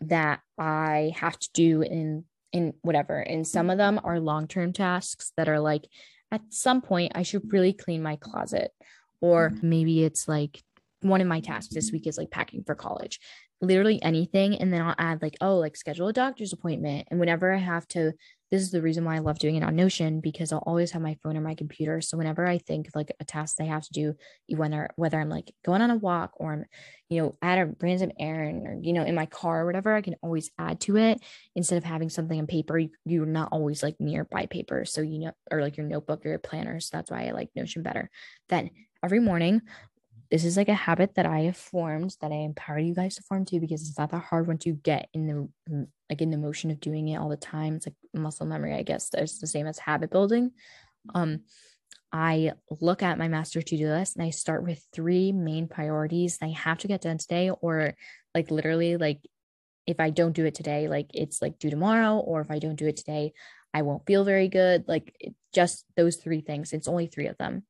that 0.00 0.40
I 0.58 1.12
have 1.16 1.38
to 1.38 1.48
do 1.54 1.80
in 1.80 2.24
in 2.54 2.72
whatever. 2.82 3.18
And 3.18 3.46
some 3.46 3.68
of 3.68 3.76
them 3.76 4.00
are 4.04 4.20
long 4.20 4.46
term 4.46 4.72
tasks 4.72 5.32
that 5.36 5.48
are 5.48 5.60
like, 5.60 5.86
at 6.30 6.40
some 6.50 6.80
point, 6.80 7.12
I 7.14 7.22
should 7.22 7.52
really 7.52 7.72
clean 7.72 8.02
my 8.02 8.16
closet. 8.16 8.70
Or 9.20 9.50
mm-hmm. 9.50 9.68
maybe 9.68 10.04
it's 10.04 10.28
like 10.28 10.62
one 11.04 11.20
of 11.20 11.26
my 11.26 11.40
tasks 11.40 11.74
this 11.74 11.92
week 11.92 12.06
is 12.06 12.16
like 12.16 12.30
packing 12.30 12.64
for 12.64 12.74
college. 12.74 13.20
Literally 13.60 14.02
anything 14.02 14.56
and 14.56 14.72
then 14.72 14.82
I'll 14.82 14.94
add 14.98 15.22
like 15.22 15.36
oh 15.40 15.58
like 15.58 15.76
schedule 15.76 16.08
a 16.08 16.12
doctor's 16.12 16.52
appointment. 16.52 17.08
And 17.10 17.20
whenever 17.20 17.52
I 17.52 17.58
have 17.58 17.86
to 17.88 18.12
this 18.50 18.62
is 18.62 18.70
the 18.70 18.82
reason 18.82 19.04
why 19.04 19.16
I 19.16 19.20
love 19.20 19.38
doing 19.38 19.56
it 19.56 19.62
on 19.64 19.74
Notion 19.74 20.20
because 20.20 20.52
I'll 20.52 20.62
always 20.66 20.92
have 20.92 21.02
my 21.02 21.16
phone 21.22 21.36
or 21.36 21.40
my 21.40 21.54
computer. 21.54 22.00
So 22.00 22.16
whenever 22.16 22.46
I 22.46 22.58
think 22.58 22.88
like 22.94 23.12
a 23.20 23.24
task 23.24 23.56
I 23.60 23.64
have 23.64 23.82
to 23.84 23.92
do 23.92 24.14
whether 24.48 24.88
whether 24.96 25.20
I'm 25.20 25.28
like 25.28 25.54
going 25.64 25.82
on 25.82 25.90
a 25.90 25.96
walk 25.96 26.32
or 26.36 26.52
I'm 26.52 26.64
you 27.08 27.22
know 27.22 27.36
at 27.42 27.58
a 27.58 27.74
random 27.80 28.12
errand 28.18 28.66
or 28.66 28.78
you 28.80 28.92
know 28.92 29.04
in 29.04 29.14
my 29.14 29.26
car 29.26 29.62
or 29.62 29.66
whatever 29.66 29.94
I 29.94 30.02
can 30.02 30.16
always 30.22 30.50
add 30.58 30.80
to 30.82 30.96
it. 30.96 31.20
Instead 31.54 31.78
of 31.78 31.84
having 31.84 32.08
something 32.08 32.38
on 32.38 32.46
paper 32.46 32.78
you, 32.78 32.90
you're 33.04 33.26
not 33.26 33.50
always 33.52 33.82
like 33.82 33.96
nearby 33.98 34.46
paper. 34.46 34.84
So 34.84 35.02
you 35.02 35.18
know 35.18 35.32
or 35.50 35.60
like 35.60 35.76
your 35.76 35.86
notebook 35.86 36.24
or 36.24 36.30
your 36.30 36.38
planner. 36.38 36.80
So 36.80 36.96
that's 36.96 37.10
why 37.10 37.26
I 37.26 37.32
like 37.32 37.50
Notion 37.54 37.82
better. 37.82 38.10
Then 38.48 38.70
every 39.02 39.20
morning 39.20 39.60
this 40.34 40.44
is 40.44 40.56
like 40.56 40.68
a 40.68 40.74
habit 40.74 41.14
that 41.14 41.26
I 41.26 41.42
have 41.42 41.56
formed 41.56 42.16
that 42.20 42.32
I 42.32 42.38
empower 42.38 42.80
you 42.80 42.92
guys 42.92 43.14
to 43.14 43.22
form 43.22 43.44
too 43.44 43.60
because 43.60 43.88
it's 43.88 43.96
not 43.96 44.10
that 44.10 44.24
hard 44.24 44.48
once 44.48 44.66
you 44.66 44.72
get 44.72 45.08
in 45.14 45.28
the 45.28 45.86
like 46.10 46.20
in 46.20 46.32
the 46.32 46.36
motion 46.36 46.72
of 46.72 46.80
doing 46.80 47.06
it 47.06 47.18
all 47.18 47.28
the 47.28 47.36
time. 47.36 47.76
It's 47.76 47.86
like 47.86 47.94
muscle 48.12 48.44
memory, 48.44 48.74
I 48.74 48.82
guess. 48.82 49.10
It's 49.14 49.38
the 49.38 49.46
same 49.46 49.68
as 49.68 49.78
habit 49.78 50.10
building. 50.10 50.50
Um, 51.14 51.42
I 52.10 52.50
look 52.80 53.00
at 53.00 53.16
my 53.16 53.28
master 53.28 53.62
to-do 53.62 53.86
list 53.86 54.16
and 54.16 54.24
I 54.26 54.30
start 54.30 54.64
with 54.64 54.84
three 54.92 55.30
main 55.30 55.68
priorities 55.68 56.38
that 56.38 56.46
I 56.46 56.50
have 56.50 56.78
to 56.78 56.88
get 56.88 57.02
done 57.02 57.18
today, 57.18 57.50
or 57.50 57.94
like 58.34 58.50
literally 58.50 58.96
like 58.96 59.20
if 59.86 60.00
I 60.00 60.10
don't 60.10 60.34
do 60.34 60.46
it 60.46 60.56
today, 60.56 60.88
like 60.88 61.10
it's 61.14 61.40
like 61.40 61.60
due 61.60 61.70
tomorrow, 61.70 62.16
or 62.16 62.40
if 62.40 62.50
I 62.50 62.58
don't 62.58 62.74
do 62.74 62.88
it 62.88 62.96
today, 62.96 63.34
I 63.72 63.82
won't 63.82 64.04
feel 64.04 64.24
very 64.24 64.48
good. 64.48 64.88
Like 64.88 65.14
just 65.54 65.84
those 65.96 66.16
three 66.16 66.40
things. 66.40 66.72
It's 66.72 66.88
only 66.88 67.06
three 67.06 67.28
of 67.28 67.38
them. 67.38 67.62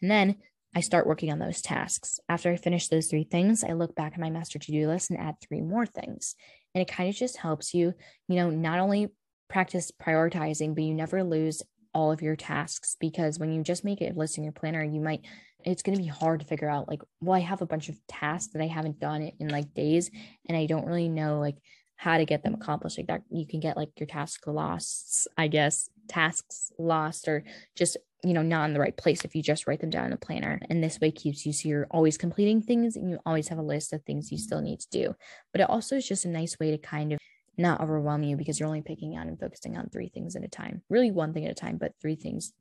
And 0.00 0.08
then 0.08 0.36
I 0.74 0.80
start 0.80 1.06
working 1.06 1.32
on 1.32 1.38
those 1.38 1.62
tasks. 1.62 2.20
After 2.28 2.50
I 2.50 2.56
finish 2.56 2.88
those 2.88 3.08
three 3.08 3.24
things, 3.24 3.64
I 3.64 3.72
look 3.72 3.94
back 3.96 4.12
at 4.12 4.20
my 4.20 4.30
master 4.30 4.58
to 4.58 4.72
do 4.72 4.86
list 4.86 5.10
and 5.10 5.18
add 5.18 5.36
three 5.40 5.60
more 5.60 5.84
things. 5.84 6.36
And 6.74 6.82
it 6.82 6.88
kind 6.90 7.08
of 7.08 7.16
just 7.16 7.38
helps 7.38 7.74
you, 7.74 7.94
you 8.28 8.36
know, 8.36 8.50
not 8.50 8.78
only 8.78 9.08
practice 9.48 9.90
prioritizing, 9.90 10.74
but 10.74 10.84
you 10.84 10.94
never 10.94 11.24
lose 11.24 11.62
all 11.92 12.12
of 12.12 12.22
your 12.22 12.36
tasks 12.36 12.96
because 13.00 13.40
when 13.40 13.52
you 13.52 13.64
just 13.64 13.84
make 13.84 14.00
a 14.00 14.12
list 14.14 14.38
in 14.38 14.44
your 14.44 14.52
planner, 14.52 14.84
you 14.84 15.00
might, 15.00 15.22
it's 15.64 15.82
going 15.82 15.96
to 15.96 16.02
be 16.02 16.08
hard 16.08 16.38
to 16.38 16.46
figure 16.46 16.70
out, 16.70 16.88
like, 16.88 17.02
well, 17.20 17.36
I 17.36 17.40
have 17.40 17.62
a 17.62 17.66
bunch 17.66 17.88
of 17.88 17.98
tasks 18.06 18.52
that 18.52 18.62
I 18.62 18.68
haven't 18.68 19.00
done 19.00 19.32
in 19.40 19.48
like 19.48 19.74
days 19.74 20.08
and 20.48 20.56
I 20.56 20.66
don't 20.66 20.86
really 20.86 21.08
know, 21.08 21.40
like, 21.40 21.56
how 21.96 22.16
to 22.16 22.24
get 22.24 22.42
them 22.42 22.54
accomplished 22.54 22.96
like 22.96 23.08
that 23.08 23.20
you 23.30 23.46
can 23.46 23.60
get 23.60 23.76
like 23.76 23.90
your 23.98 24.06
task 24.06 24.46
lost 24.46 25.28
i 25.36 25.48
guess 25.48 25.90
tasks 26.08 26.72
lost 26.78 27.28
or 27.28 27.44
just 27.76 27.98
you 28.22 28.32
know 28.32 28.42
not 28.42 28.64
in 28.66 28.74
the 28.74 28.80
right 28.80 28.96
place 28.96 29.24
if 29.24 29.34
you 29.34 29.42
just 29.42 29.66
write 29.66 29.80
them 29.80 29.90
down 29.90 30.06
in 30.06 30.12
a 30.12 30.16
planner. 30.16 30.60
And 30.68 30.82
this 30.82 31.00
way 31.00 31.10
keeps 31.10 31.44
you 31.46 31.52
so 31.52 31.68
you're 31.68 31.86
always 31.90 32.18
completing 32.18 32.62
things 32.62 32.96
and 32.96 33.10
you 33.10 33.18
always 33.24 33.48
have 33.48 33.58
a 33.58 33.62
list 33.62 33.92
of 33.92 34.02
things 34.02 34.30
you 34.30 34.38
still 34.38 34.60
need 34.60 34.80
to 34.80 34.90
do. 34.90 35.14
But 35.52 35.60
it 35.62 35.70
also 35.70 35.96
is 35.96 36.08
just 36.08 36.24
a 36.24 36.28
nice 36.28 36.58
way 36.58 36.70
to 36.70 36.78
kind 36.78 37.12
of 37.12 37.18
not 37.56 37.80
overwhelm 37.80 38.22
you 38.22 38.36
because 38.36 38.58
you're 38.58 38.68
only 38.68 38.82
picking 38.82 39.16
out 39.16 39.26
and 39.26 39.38
focusing 39.38 39.76
on 39.76 39.88
three 39.88 40.08
things 40.08 40.34
at 40.34 40.44
a 40.44 40.48
time 40.48 40.80
really 40.88 41.10
one 41.10 41.34
thing 41.34 41.44
at 41.44 41.50
a 41.50 41.54
time 41.54 41.76
but 41.76 41.92
three 42.00 42.16
things 42.16 42.52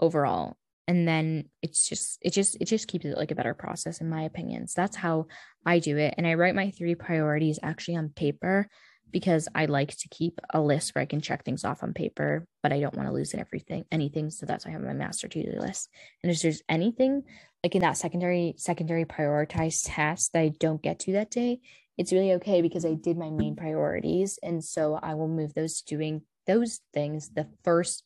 overall. 0.00 0.56
And 0.86 1.06
then 1.06 1.50
it's 1.60 1.86
just 1.86 2.18
it 2.22 2.32
just 2.32 2.56
it 2.60 2.64
just 2.64 2.88
keeps 2.88 3.04
it 3.04 3.16
like 3.16 3.30
a 3.30 3.34
better 3.34 3.54
process 3.54 4.00
in 4.00 4.08
my 4.08 4.22
opinion. 4.22 4.68
So 4.68 4.80
that's 4.80 4.96
how 4.96 5.26
i 5.66 5.78
do 5.78 5.98
it. 5.98 6.14
And 6.16 6.26
i 6.26 6.34
write 6.34 6.54
my 6.54 6.70
three 6.70 6.94
priorities 6.94 7.58
actually 7.62 7.96
on 7.96 8.08
paper 8.08 8.68
because 9.10 9.48
I 9.54 9.66
like 9.66 9.96
to 9.96 10.08
keep 10.08 10.40
a 10.50 10.60
list 10.60 10.94
where 10.94 11.02
I 11.02 11.06
can 11.06 11.20
check 11.20 11.44
things 11.44 11.64
off 11.64 11.82
on 11.82 11.94
paper, 11.94 12.46
but 12.62 12.72
I 12.72 12.80
don't 12.80 12.96
want 12.96 13.08
to 13.08 13.14
lose 13.14 13.34
everything, 13.34 13.84
anything. 13.90 14.30
So 14.30 14.46
that's 14.46 14.64
why 14.64 14.70
I 14.70 14.72
have 14.72 14.82
my 14.82 14.92
master 14.92 15.28
to 15.28 15.42
do 15.42 15.60
list. 15.60 15.88
And 16.22 16.30
if 16.30 16.42
there's 16.42 16.62
anything 16.68 17.24
like 17.62 17.74
in 17.74 17.82
that 17.82 17.96
secondary, 17.96 18.54
secondary 18.56 19.04
prioritized 19.04 19.82
task 19.86 20.32
that 20.32 20.40
I 20.40 20.52
don't 20.60 20.82
get 20.82 21.00
to 21.00 21.12
that 21.12 21.30
day, 21.30 21.60
it's 21.96 22.12
really 22.12 22.34
okay 22.34 22.62
because 22.62 22.84
I 22.86 22.94
did 22.94 23.18
my 23.18 23.30
main 23.30 23.56
priorities. 23.56 24.38
And 24.42 24.62
so 24.62 24.98
I 25.02 25.14
will 25.14 25.28
move 25.28 25.54
those 25.54 25.82
doing 25.82 26.22
those 26.46 26.80
things. 26.94 27.30
The 27.30 27.48
first, 27.64 28.04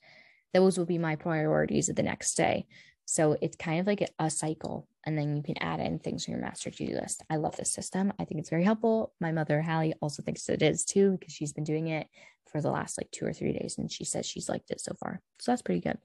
those 0.55 0.79
will 0.79 0.87
be 0.87 0.99
my 0.99 1.17
priorities 1.17 1.89
of 1.89 1.97
the 1.97 2.03
next 2.03 2.35
day. 2.35 2.67
So 3.05 3.37
it's 3.43 3.57
kind 3.57 3.81
of 3.81 3.87
like 3.87 4.09
a 4.19 4.31
cycle 4.31 4.89
and 5.05 5.19
then 5.19 5.37
you 5.37 5.43
can 5.43 5.59
add 5.59 5.81
in 5.81 5.99
things 5.99 6.25
from 6.25 6.33
your 6.33 6.43
master 6.43 6.71
to-do 6.71 6.95
list. 6.95 7.23
I 7.29 7.37
love 7.37 7.57
this 7.57 7.73
system. 7.73 8.13
I 8.19 8.25
think 8.25 8.41
it's 8.41 8.51
very 8.51 8.65
helpful. 8.65 9.13
My 9.21 9.33
mother, 9.33 9.61
Hallie, 9.61 9.95
also 10.01 10.23
thinks 10.23 10.49
it 10.49 10.63
is 10.63 10.85
too 10.85 11.17
because 11.19 11.33
she's 11.33 11.53
been 11.53 11.65
doing 11.65 11.89
it 11.89 12.07
for 12.51 12.61
the 12.61 12.71
last 12.71 12.99
like 12.99 13.11
two 13.11 13.27
or 13.27 13.33
three 13.33 13.53
days 13.53 13.79
and 13.79 13.91
she 13.91 14.05
says 14.05 14.27
she's 14.27 14.49
liked 14.49 14.71
it 14.71 14.81
so 14.81 14.95
far. 15.01 15.21
So 15.41 15.51
that's 15.51 15.63
pretty 15.63 15.81
good. 15.81 15.99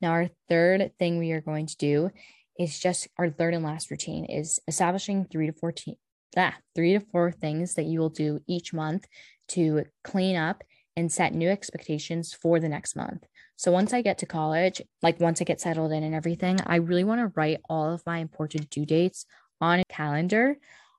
Now, 0.00 0.10
our 0.12 0.28
third 0.48 0.92
thing 0.98 1.18
we 1.18 1.32
are 1.32 1.40
going 1.40 1.66
to 1.66 1.76
do 1.76 2.10
is 2.58 2.78
just 2.78 3.08
our 3.18 3.30
third 3.30 3.54
and 3.54 3.64
last 3.64 3.90
routine 3.90 4.24
is 4.24 4.58
establishing 4.66 5.24
three 5.24 5.46
to 5.46 5.52
14, 5.52 5.96
ah, 6.36 6.54
three 6.74 6.92
to 6.94 7.00
four 7.00 7.32
things 7.32 7.74
that 7.74 7.84
you 7.84 8.00
will 8.00 8.10
do 8.10 8.40
each 8.46 8.72
month 8.72 9.06
to 9.48 9.84
clean 10.04 10.36
up 10.36 10.64
and 10.96 11.10
set 11.10 11.34
new 11.34 11.48
expectations 11.48 12.32
for 12.32 12.60
the 12.60 12.68
next 12.68 12.96
month. 12.96 13.26
So 13.56 13.72
once 13.72 13.92
I 13.92 14.02
get 14.02 14.18
to 14.18 14.26
college, 14.26 14.82
like 15.02 15.20
once 15.20 15.40
I 15.40 15.44
get 15.44 15.60
settled 15.60 15.92
in 15.92 16.02
and 16.02 16.14
everything, 16.14 16.58
I 16.66 16.76
really 16.76 17.04
want 17.04 17.20
to 17.20 17.32
write 17.34 17.60
all 17.68 17.92
of 17.92 18.04
my 18.06 18.18
important 18.18 18.70
due 18.70 18.84
dates 18.84 19.26
on 19.60 19.80
a 19.80 19.84
calendar. 19.88 20.56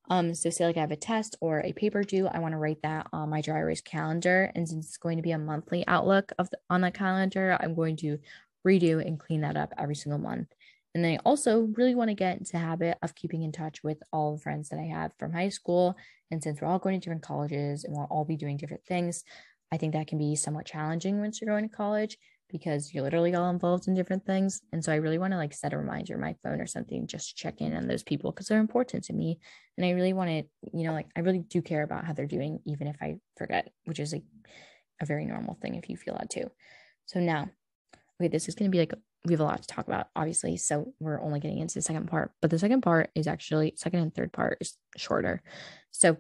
Um, 0.10 0.34
so 0.34 0.50
say 0.50 0.66
like 0.66 0.78
I 0.78 0.82
have 0.82 0.92
a 0.92 0.98
test 0.98 1.38
or 1.40 1.62
a 1.62 1.74
paper 1.74 2.04
due, 2.04 2.28
I 2.28 2.40
want 2.40 2.54
to 2.54 2.58
write 2.58 2.82
that 2.84 3.08
on 3.14 3.30
my 3.30 3.42
dry 3.42 3.60
erase 3.60 3.82
calendar. 3.82 4.52
And 4.56 4.68
since 4.68 4.88
it's 4.88 4.98
going 4.98 5.18
to 5.18 5.24
be 5.24 5.32
a 5.32 5.38
monthly 5.38 5.86
outlook 5.88 6.32
of 6.38 6.50
the, 6.50 6.58
on 6.70 6.82
that 6.82 6.94
calendar, 6.94 7.58
I'm 7.60 7.76
going 7.76 7.98
to 7.98 8.20
redo 8.68 9.06
and 9.06 9.20
clean 9.20 9.42
that 9.42 9.58
up 9.58 9.74
every 9.78 9.96
single 9.96 10.20
month. 10.20 10.50
And 10.96 11.04
then 11.04 11.14
I 11.14 11.20
also 11.26 11.62
really 11.76 11.96
want 11.96 12.10
to 12.10 12.16
get 12.16 12.38
into 12.38 12.58
habit 12.58 12.98
of 13.02 13.16
keeping 13.16 13.42
in 13.42 13.52
touch 13.52 13.84
with 13.84 13.98
all 14.12 14.36
the 14.36 14.42
friends 14.42 14.70
that 14.70 14.80
I 14.80 14.84
have 14.84 15.12
from 15.18 15.34
high 15.34 15.50
school. 15.50 15.96
And 16.30 16.44
since 16.44 16.62
we're 16.62 16.68
all 16.68 16.80
going 16.80 17.00
to 17.00 17.04
different 17.04 17.24
colleges 17.24 17.84
and 17.84 17.96
we'll 17.96 18.08
all 18.12 18.26
be 18.26 18.38
doing 18.38 18.58
different 18.58 18.86
things, 18.86 19.24
I 19.74 19.78
think 19.78 19.94
that 19.94 20.06
can 20.06 20.20
be 20.20 20.36
somewhat 20.36 20.68
challenging 20.68 21.20
once 21.20 21.42
you're 21.42 21.50
going 21.50 21.68
to 21.68 21.76
college 21.76 22.20
because 22.48 22.94
you're 22.94 23.04
literally 23.04 23.34
all 23.34 23.50
involved 23.50 23.88
in 23.88 23.96
different 23.96 24.24
things. 24.24 24.62
And 24.72 24.86
so 24.86 24.92
I 24.92 24.98
really 24.98 25.18
want 25.18 25.34
to 25.34 25.38
like 25.38 25.52
set 25.52 25.74
a 25.74 25.78
reminder 25.80 26.14
on 26.14 26.22
my 26.22 26.36
phone 26.44 26.62
or 26.62 26.68
something, 26.68 27.08
just 27.08 27.36
check 27.36 27.60
in 27.60 27.76
on 27.76 27.88
those 27.88 28.04
people 28.04 28.32
because 28.32 28.48
they're 28.48 28.60
important 28.60 29.04
to 29.06 29.14
me. 29.14 29.40
And 29.76 29.84
I 29.84 29.90
really 29.90 30.14
want 30.14 30.30
to, 30.30 30.44
you 30.78 30.86
know, 30.86 30.94
like 30.94 31.08
I 31.16 31.22
really 31.22 31.40
do 31.40 31.64
care 31.64 31.82
about 31.82 32.06
how 32.06 32.14
they're 32.14 32.28
doing, 32.28 32.60
even 32.68 32.86
if 32.86 32.98
I 33.02 33.16
forget, 33.36 33.72
which 33.86 34.00
is 34.00 34.14
like 34.14 34.22
a 35.02 35.08
very 35.08 35.26
normal 35.26 35.58
thing 35.60 35.74
if 35.74 35.90
you 35.90 35.98
feel 35.98 36.18
that 36.20 36.30
too. 36.30 36.52
So 37.08 37.20
now, 37.20 37.50
okay, 38.22 38.28
this 38.28 38.48
is 38.48 38.54
going 38.54 38.70
to 38.70 38.76
be 38.76 38.80
like, 38.80 38.94
we 39.26 39.34
have 39.34 39.42
a 39.42 39.46
lot 39.46 39.64
to 39.64 39.68
talk 39.68 39.88
about, 39.88 40.10
obviously. 40.16 40.56
So 40.58 40.94
we're 41.00 41.20
only 41.20 41.40
getting 41.40 41.58
into 41.58 41.74
the 41.74 41.82
second 41.82 42.06
part, 42.08 42.32
but 42.44 42.52
the 42.52 42.60
second 42.60 42.82
part 42.82 43.10
is 43.16 43.26
actually, 43.26 43.74
second 43.76 44.02
and 44.02 44.14
third 44.14 44.34
part 44.34 44.60
is 44.62 44.78
shorter. 44.98 45.42
So 45.90 46.18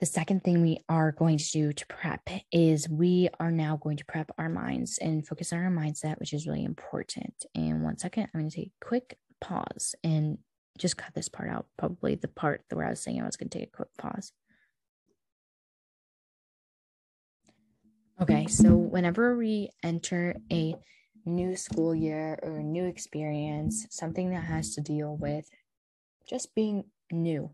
the 0.00 0.06
second 0.06 0.42
thing 0.42 0.60
we 0.60 0.80
are 0.88 1.12
going 1.12 1.38
to 1.38 1.50
do 1.50 1.72
to 1.72 1.86
prep 1.86 2.28
is 2.50 2.88
we 2.88 3.28
are 3.38 3.52
now 3.52 3.76
going 3.76 3.96
to 3.96 4.04
prep 4.04 4.30
our 4.38 4.48
minds 4.48 4.98
and 4.98 5.26
focus 5.26 5.52
on 5.52 5.60
our 5.60 5.70
mindset, 5.70 6.18
which 6.18 6.32
is 6.32 6.46
really 6.46 6.64
important. 6.64 7.34
And 7.54 7.84
one 7.84 7.98
second, 7.98 8.28
I'm 8.34 8.40
going 8.40 8.50
to 8.50 8.56
take 8.56 8.72
a 8.82 8.84
quick 8.84 9.18
pause 9.40 9.94
and 10.02 10.38
just 10.78 10.96
cut 10.96 11.14
this 11.14 11.28
part 11.28 11.48
out. 11.48 11.66
Probably 11.78 12.16
the 12.16 12.28
part 12.28 12.62
where 12.72 12.86
I 12.86 12.90
was 12.90 13.02
saying 13.02 13.20
I 13.20 13.26
was 13.26 13.36
going 13.36 13.50
to 13.50 13.58
take 13.58 13.68
a 13.68 13.76
quick 13.76 13.88
pause. 13.96 14.32
Okay, 18.20 18.46
so 18.46 18.74
whenever 18.74 19.36
we 19.36 19.70
enter 19.82 20.36
a 20.50 20.74
new 21.24 21.56
school 21.56 21.94
year 21.94 22.38
or 22.42 22.62
new 22.62 22.84
experience, 22.86 23.86
something 23.90 24.30
that 24.30 24.44
has 24.44 24.74
to 24.74 24.80
deal 24.80 25.16
with 25.16 25.48
just 26.28 26.54
being 26.54 26.84
new, 27.10 27.50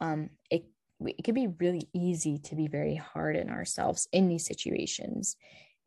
um, 0.00 0.30
it 0.50 0.64
it 1.06 1.24
can 1.24 1.34
be 1.34 1.48
really 1.58 1.88
easy 1.94 2.38
to 2.38 2.54
be 2.54 2.68
very 2.68 2.96
hard 2.96 3.36
on 3.36 3.48
ourselves 3.48 4.08
in 4.12 4.28
these 4.28 4.46
situations. 4.46 5.36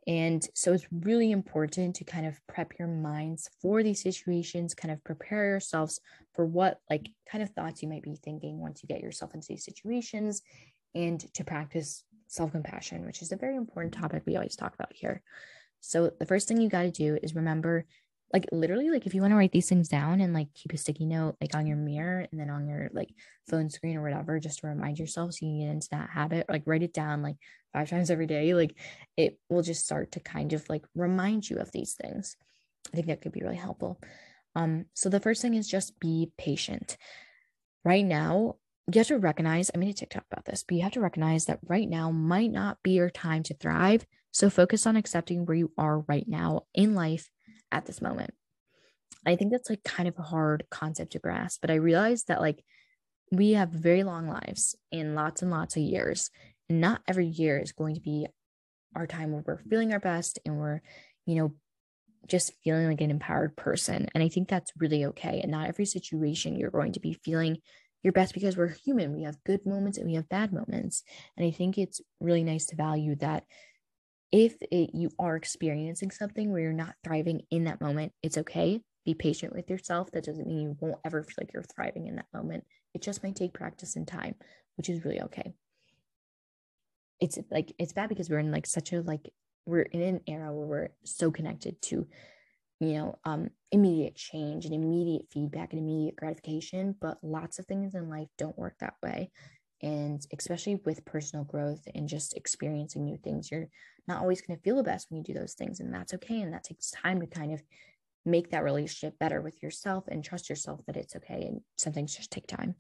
And 0.06 0.46
so 0.54 0.74
it's 0.74 0.88
really 0.92 1.32
important 1.32 1.96
to 1.96 2.04
kind 2.04 2.26
of 2.26 2.40
prep 2.48 2.74
your 2.78 2.88
minds 2.88 3.50
for 3.62 3.84
these 3.84 4.02
situations, 4.02 4.74
kind 4.74 4.92
of 4.92 5.04
prepare 5.04 5.46
yourselves 5.46 6.02
for 6.34 6.46
what, 6.46 6.80
like, 6.90 7.08
kind 7.30 7.42
of 7.42 7.52
thoughts 7.52 7.82
you 7.82 7.88
might 7.88 8.04
be 8.04 8.20
thinking 8.22 8.60
once 8.60 8.84
you 8.84 8.88
get 8.88 9.02
yourself 9.02 9.34
into 9.34 9.48
these 9.48 9.64
situations, 9.64 10.42
and 10.96 11.22
to 11.34 11.44
practice 11.44 12.04
self 12.28 12.52
compassion, 12.52 13.06
which 13.06 13.22
is 13.22 13.32
a 13.32 13.38
very 13.38 13.56
important 13.56 13.94
topic 13.94 14.24
we 14.26 14.36
always 14.36 14.56
talk 14.56 14.74
about 14.74 14.92
here. 14.94 15.22
So, 15.80 16.12
the 16.20 16.26
first 16.26 16.48
thing 16.48 16.60
you 16.60 16.70
got 16.70 16.84
to 16.84 16.92
do 16.92 17.18
is 17.24 17.36
remember 17.36 17.86
like 18.34 18.48
literally 18.52 18.90
like 18.90 19.06
if 19.06 19.14
you 19.14 19.22
want 19.22 19.32
to 19.32 19.38
write 19.38 19.52
these 19.52 19.70
things 19.70 19.88
down 19.88 20.20
and 20.20 20.34
like 20.34 20.52
keep 20.56 20.74
a 20.74 20.78
sticky 20.78 21.06
note 21.06 21.36
like 21.40 21.56
on 21.56 21.68
your 21.68 21.78
mirror 21.78 22.28
and 22.32 22.42
then 22.42 22.50
on 22.50 22.68
your 22.68 22.90
like 22.92 23.10
phone 23.48 23.70
screen 23.70 23.96
or 23.96 24.02
whatever 24.02 24.40
just 24.40 24.60
to 24.60 24.68
remind 24.68 24.98
yourself 24.98 25.34
so 25.34 25.46
you 25.46 25.64
get 25.64 25.72
into 25.72 25.88
that 25.92 26.10
habit 26.10 26.50
like 26.50 26.64
write 26.66 26.82
it 26.82 26.94
down 26.94 27.22
like 27.22 27.36
five 27.72 27.90
times 27.90 28.10
every 28.10 28.26
day 28.26 28.56
like 28.56 28.76
it 29.16 29.40
will 29.50 29.62
just 29.62 29.86
start 29.86 30.12
to 30.12 30.20
kind 30.20 30.52
of 30.54 30.68
like 30.68 30.84
remind 30.96 31.48
you 31.48 31.58
of 31.58 31.72
these 31.72 31.94
things. 31.94 32.36
I 32.92 32.96
think 32.96 33.08
that 33.08 33.22
could 33.22 33.32
be 33.32 33.42
really 33.42 33.56
helpful. 33.56 34.02
Um 34.56 34.86
so 34.96 35.10
the 35.10 35.20
first 35.20 35.42
thing 35.42 35.54
is 35.54 35.68
just 35.68 36.00
be 36.00 36.32
patient. 36.38 36.98
Right 37.86 38.06
now 38.06 38.56
you 38.92 39.00
have 39.00 39.08
to 39.08 39.18
recognize 39.18 39.72
i 39.74 39.78
made 39.78 39.92
a 39.92 39.94
tiktok 39.94 40.26
about 40.30 40.44
this 40.44 40.66
but 40.68 40.76
you 40.76 40.84
have 40.84 40.92
to 40.92 41.00
recognize 41.00 41.46
that 41.46 41.58
right 41.70 41.88
now 41.88 42.12
might 42.12 42.52
not 42.52 42.84
be 42.84 42.92
your 42.94 43.12
time 43.12 43.44
to 43.44 43.54
thrive. 43.54 44.08
So 44.32 44.50
focus 44.50 44.88
on 44.88 44.96
accepting 44.96 45.46
where 45.46 45.56
you 45.56 45.72
are 45.78 46.00
right 46.00 46.28
now 46.28 46.64
in 46.74 46.96
life 46.96 47.30
at 47.74 47.86
this 47.86 48.02
moment. 48.02 48.34
I 49.26 49.36
think 49.36 49.52
that's 49.52 49.70
like 49.70 49.84
kind 49.84 50.08
of 50.08 50.18
a 50.18 50.24
hard 50.24 50.66
concept 50.70 51.14
to 51.14 51.20
grasp, 51.20 51.62
but 51.62 51.72
I 51.72 51.76
realized 51.76 52.28
that 52.28 52.42
like 52.42 52.64
we 53.32 53.52
have 53.52 53.70
very 53.70 54.04
long 54.04 54.28
lives 54.28 54.76
and 54.92 55.16
lots 55.16 55.42
and 55.42 55.50
lots 55.50 55.76
of 55.76 55.82
years. 55.82 56.30
And 56.70 56.80
not 56.80 57.02
every 57.08 57.28
year 57.28 57.58
is 57.58 57.72
going 57.72 57.96
to 57.96 58.02
be 58.02 58.28
our 58.96 59.08
time 59.08 59.32
where 59.32 59.44
we're 59.46 59.58
feeling 59.58 59.92
our 59.92 60.00
best 60.00 60.40
and 60.46 60.58
we're, 60.58 60.82
you 61.26 61.36
know, 61.36 61.54
just 62.28 62.54
feeling 62.64 62.88
like 62.88 63.02
an 63.02 63.12
empowered 63.12 63.56
person. 63.56 64.08
And 64.14 64.24
I 64.24 64.30
think 64.30 64.48
that's 64.48 64.72
really 64.78 65.06
okay. 65.06 65.42
And 65.42 65.52
not 65.52 65.68
every 65.68 65.86
situation 65.86 66.56
you're 66.56 66.70
going 66.70 66.94
to 66.94 67.00
be 67.00 67.14
feeling 67.14 67.58
your 68.04 68.14
best 68.14 68.34
because 68.34 68.56
we're 68.56 68.76
human. 68.86 69.16
We 69.16 69.24
have 69.24 69.44
good 69.46 69.66
moments 69.66 69.98
and 69.98 70.08
we 70.08 70.16
have 70.16 70.30
bad 70.30 70.54
moments. 70.54 71.04
And 71.36 71.46
I 71.46 71.52
think 71.52 71.78
it's 71.78 72.02
really 72.20 72.44
nice 72.44 72.66
to 72.68 72.76
value 72.76 73.16
that 73.16 73.44
if 74.34 74.56
it, 74.72 74.90
you 74.96 75.12
are 75.20 75.36
experiencing 75.36 76.10
something 76.10 76.52
where 76.52 76.62
you're 76.62 76.74
not 76.74 76.96
thriving 77.04 77.44
in 77.52 77.66
that 77.66 77.80
moment, 77.80 78.12
it's 78.24 78.40
okay. 78.40 78.82
Be 79.06 79.14
patient 79.14 79.56
with 79.56 79.70
yourself. 79.70 80.10
That 80.12 80.26
doesn't 80.26 80.48
mean 80.48 80.62
you 80.62 80.78
won't 80.80 81.00
ever 81.06 81.24
feel 81.24 81.36
like 81.38 81.54
you're 81.54 81.64
thriving 81.76 82.08
in 82.08 82.16
that 82.16 82.26
moment. 82.34 82.64
It 82.96 83.04
just 83.04 83.24
might 83.24 83.36
take 83.36 83.54
practice 83.54 83.96
and 83.96 84.08
time, 84.08 84.34
which 84.76 84.90
is 84.90 85.06
really 85.06 85.22
okay. 85.22 85.54
It's 87.20 87.38
like 87.52 87.74
it's 87.78 87.94
bad 87.94 88.10
because 88.10 88.28
we're 88.30 88.40
in 88.40 88.52
like 88.52 88.66
such 88.66 88.92
a 88.92 89.02
like 89.02 89.30
we're 89.68 89.84
in 89.84 90.02
an 90.02 90.22
era 90.28 90.52
where 90.52 90.68
we're 90.68 90.90
so 91.04 91.30
connected 91.30 91.80
to 91.84 92.08
you 92.80 92.94
know 92.94 93.16
um 93.24 93.50
immediate 93.72 94.16
change 94.16 94.66
and 94.66 94.74
immediate 94.74 95.26
feedback 95.32 95.72
and 95.72 95.82
immediate 95.82 96.16
gratification 96.18 96.96
but 97.00 97.18
lots 97.24 97.60
of 97.60 97.66
things 97.66 97.96
in 97.96 98.10
life 98.10 98.28
don't 98.38 98.58
work 98.58 98.74
that 98.80 98.96
way 99.02 99.32
and 99.84 100.26
especially 100.36 100.76
with 100.86 101.06
personal 101.06 101.46
growth 101.46 101.88
and 101.94 102.08
just 102.08 102.36
experiencing 102.36 103.04
new 103.04 103.18
things 103.18 103.52
you're 103.52 103.68
not 104.08 104.22
always 104.22 104.42
going 104.42 104.58
to 104.58 104.64
feel 104.64 104.78
the 104.78 104.84
best 104.84 105.10
when 105.10 105.18
you 105.18 105.24
do 105.24 105.40
those 105.40 105.54
things 105.54 105.80
and 105.80 105.94
that's 105.94 106.14
okay 106.14 106.42
and 106.42 106.54
that 106.54 106.64
takes 106.64 106.90
time 106.92 107.20
to 107.20 107.28
kind 107.28 107.54
of 107.54 107.62
make 108.26 108.52
that 108.52 108.64
relationship 108.64 109.18
better 109.20 109.42
with 109.42 109.62
yourself 109.62 110.06
and 110.08 110.24
trust 110.24 110.50
yourself 110.50 110.82
that 110.86 110.96
it's 110.98 111.16
okay 111.16 111.46
and 111.46 111.62
some 111.78 111.94
things 111.94 112.16
just 112.16 112.32
take 112.32 112.48
time. 112.48 112.76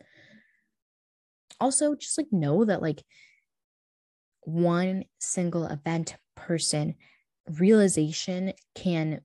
Also 1.59 1.95
just 1.95 2.17
like 2.17 2.31
know 2.31 2.65
that 2.65 2.81
like 2.81 3.03
one 4.41 5.03
single 5.19 5.65
event 5.65 6.15
person 6.35 6.95
realization 7.49 8.53
can 8.75 9.21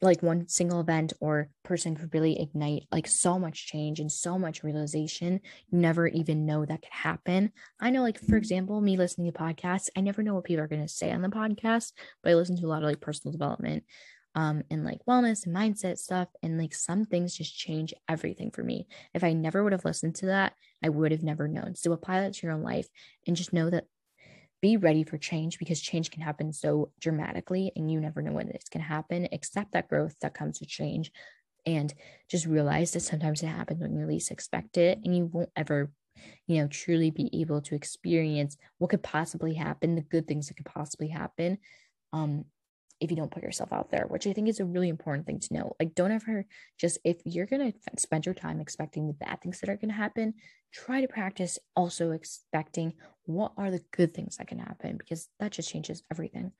like 0.00 0.22
one 0.22 0.48
single 0.48 0.80
event 0.80 1.12
or 1.20 1.48
person 1.64 1.94
could 1.94 2.12
really 2.12 2.40
ignite 2.40 2.84
like 2.90 3.06
so 3.06 3.38
much 3.38 3.66
change 3.66 4.00
and 4.00 4.10
so 4.10 4.38
much 4.38 4.64
realization. 4.64 5.40
You 5.68 5.78
never 5.78 6.08
even 6.08 6.46
know 6.46 6.64
that 6.64 6.82
could 6.82 6.92
happen. 6.92 7.52
I 7.80 7.90
know 7.90 8.02
like 8.02 8.18
for 8.18 8.36
example 8.36 8.80
me 8.80 8.96
listening 8.96 9.30
to 9.30 9.38
podcasts 9.38 9.88
i 9.96 10.00
never 10.00 10.22
know 10.22 10.34
what 10.34 10.44
people 10.44 10.62
are 10.62 10.68
going 10.68 10.82
to 10.82 10.88
say 10.88 11.10
on 11.10 11.22
the 11.22 11.28
podcast 11.28 11.92
but 12.22 12.30
i 12.30 12.34
listen 12.34 12.56
to 12.56 12.66
a 12.66 12.68
lot 12.68 12.82
of 12.82 12.88
like 12.88 13.00
personal 13.00 13.32
development 13.32 13.84
um 14.34 14.62
and 14.70 14.84
like 14.84 14.98
wellness 15.08 15.46
and 15.46 15.54
mindset 15.54 15.98
stuff 15.98 16.28
and 16.42 16.58
like 16.58 16.74
some 16.74 17.04
things 17.04 17.36
just 17.36 17.56
change 17.56 17.94
everything 18.08 18.50
for 18.50 18.62
me. 18.62 18.86
If 19.14 19.24
i 19.24 19.32
never 19.32 19.62
would 19.62 19.72
have 19.72 19.84
listened 19.84 20.16
to 20.16 20.26
that 20.26 20.54
i 20.82 20.88
would 20.88 21.12
have 21.12 21.22
never 21.22 21.48
known. 21.48 21.74
So 21.74 21.92
apply 21.92 22.20
that 22.20 22.34
to 22.34 22.46
your 22.46 22.54
own 22.54 22.62
life 22.62 22.88
and 23.26 23.36
just 23.36 23.52
know 23.52 23.70
that 23.70 23.84
be 24.60 24.76
ready 24.76 25.04
for 25.04 25.18
change 25.18 25.58
because 25.58 25.80
change 25.80 26.10
can 26.10 26.22
happen 26.22 26.52
so 26.52 26.90
dramatically 27.00 27.72
and 27.76 27.90
you 27.90 28.00
never 28.00 28.22
know 28.22 28.32
when 28.32 28.48
it's 28.48 28.68
going 28.68 28.82
to 28.82 28.88
happen. 28.88 29.28
Accept 29.32 29.72
that 29.72 29.88
growth 29.88 30.16
that 30.20 30.34
comes 30.34 30.60
with 30.60 30.68
change 30.68 31.12
and 31.66 31.92
just 32.28 32.46
realize 32.46 32.92
that 32.92 33.00
sometimes 33.00 33.42
it 33.42 33.46
happens 33.46 33.80
when 33.80 33.96
you 33.96 34.06
least 34.06 34.30
expect 34.30 34.76
it 34.76 34.98
and 35.04 35.16
you 35.16 35.26
won't 35.26 35.50
ever 35.56 35.90
you 36.46 36.60
know 36.60 36.66
truly 36.66 37.10
be 37.10 37.30
able 37.40 37.60
to 37.60 37.74
experience 37.74 38.56
what 38.78 38.90
could 38.90 39.02
possibly 39.02 39.54
happen 39.54 39.94
the 39.94 40.00
good 40.00 40.26
things 40.26 40.48
that 40.48 40.56
could 40.56 40.66
possibly 40.66 41.08
happen 41.08 41.58
um 42.12 42.44
if 43.00 43.10
you 43.10 43.16
don't 43.16 43.30
put 43.30 43.42
yourself 43.42 43.72
out 43.72 43.90
there, 43.90 44.06
which 44.08 44.26
I 44.26 44.32
think 44.32 44.48
is 44.48 44.60
a 44.60 44.64
really 44.64 44.88
important 44.88 45.26
thing 45.26 45.38
to 45.40 45.54
know. 45.54 45.76
Like, 45.78 45.94
don't 45.94 46.10
ever 46.10 46.46
just, 46.78 46.98
if 47.04 47.18
you're 47.24 47.46
going 47.46 47.72
to 47.72 47.78
spend 47.96 48.26
your 48.26 48.34
time 48.34 48.60
expecting 48.60 49.06
the 49.06 49.12
bad 49.12 49.40
things 49.40 49.60
that 49.60 49.70
are 49.70 49.76
going 49.76 49.90
to 49.90 49.94
happen, 49.94 50.34
try 50.72 51.00
to 51.00 51.08
practice 51.08 51.58
also 51.76 52.10
expecting 52.10 52.94
what 53.24 53.52
are 53.56 53.70
the 53.70 53.82
good 53.92 54.14
things 54.14 54.36
that 54.36 54.48
can 54.48 54.58
happen 54.58 54.96
because 54.96 55.28
that 55.38 55.52
just 55.52 55.70
changes 55.70 56.02
everything. 56.10 56.52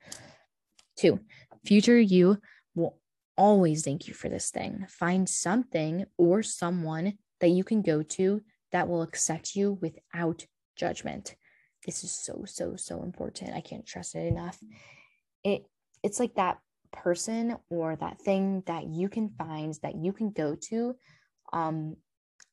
Two, 0.97 1.19
future 1.65 1.99
you 1.99 2.37
will 2.75 2.97
always 3.37 3.83
thank 3.83 4.07
you 4.07 4.13
for 4.13 4.29
this 4.29 4.49
thing. 4.51 4.85
Find 4.89 5.27
something 5.27 6.05
or 6.17 6.43
someone 6.43 7.13
that 7.41 7.49
you 7.49 7.63
can 7.63 7.81
go 7.81 8.03
to 8.03 8.41
that 8.71 8.87
will 8.87 9.01
accept 9.01 9.55
you 9.55 9.77
without 9.81 10.45
judgment. 10.77 11.35
This 11.85 12.03
is 12.03 12.11
so, 12.11 12.43
so, 12.45 12.75
so 12.75 13.01
important. 13.01 13.55
I 13.55 13.61
can't 13.61 13.85
trust 13.85 14.15
it 14.15 14.27
enough. 14.27 14.59
It 15.43 15.63
it's 16.03 16.19
like 16.19 16.35
that 16.35 16.59
person 16.91 17.55
or 17.69 17.95
that 17.95 18.19
thing 18.21 18.63
that 18.65 18.87
you 18.87 19.09
can 19.09 19.29
find 19.37 19.77
that 19.83 19.95
you 19.95 20.11
can 20.11 20.31
go 20.31 20.55
to 20.55 20.95
um 21.53 21.95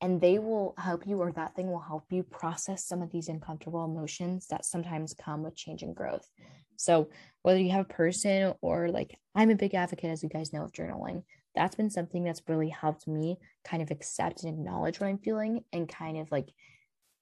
and 0.00 0.20
they 0.20 0.38
will 0.38 0.74
help 0.76 1.06
you 1.06 1.18
or 1.18 1.32
that 1.32 1.54
thing 1.54 1.70
will 1.70 1.80
help 1.80 2.04
you 2.10 2.22
process 2.22 2.84
some 2.84 3.00
of 3.00 3.10
these 3.10 3.28
uncomfortable 3.28 3.84
emotions 3.84 4.46
that 4.48 4.64
sometimes 4.64 5.14
come 5.14 5.42
with 5.42 5.56
change 5.56 5.82
and 5.82 5.96
growth. 5.96 6.28
So 6.76 7.08
whether 7.42 7.58
you 7.58 7.70
have 7.70 7.86
a 7.86 7.94
person 7.94 8.52
or 8.60 8.90
like 8.90 9.16
i'm 9.34 9.50
a 9.50 9.54
big 9.54 9.74
advocate 9.74 10.10
as 10.10 10.22
you 10.22 10.28
guys 10.28 10.52
know 10.52 10.64
of 10.64 10.72
journaling. 10.72 11.22
That's 11.54 11.76
been 11.76 11.88
something 11.88 12.22
that's 12.22 12.42
really 12.48 12.68
helped 12.68 13.08
me 13.08 13.38
kind 13.64 13.82
of 13.82 13.90
accept 13.90 14.42
and 14.42 14.52
acknowledge 14.52 15.00
what 15.00 15.06
i'm 15.06 15.18
feeling 15.18 15.64
and 15.72 15.88
kind 15.88 16.18
of 16.18 16.30
like 16.30 16.50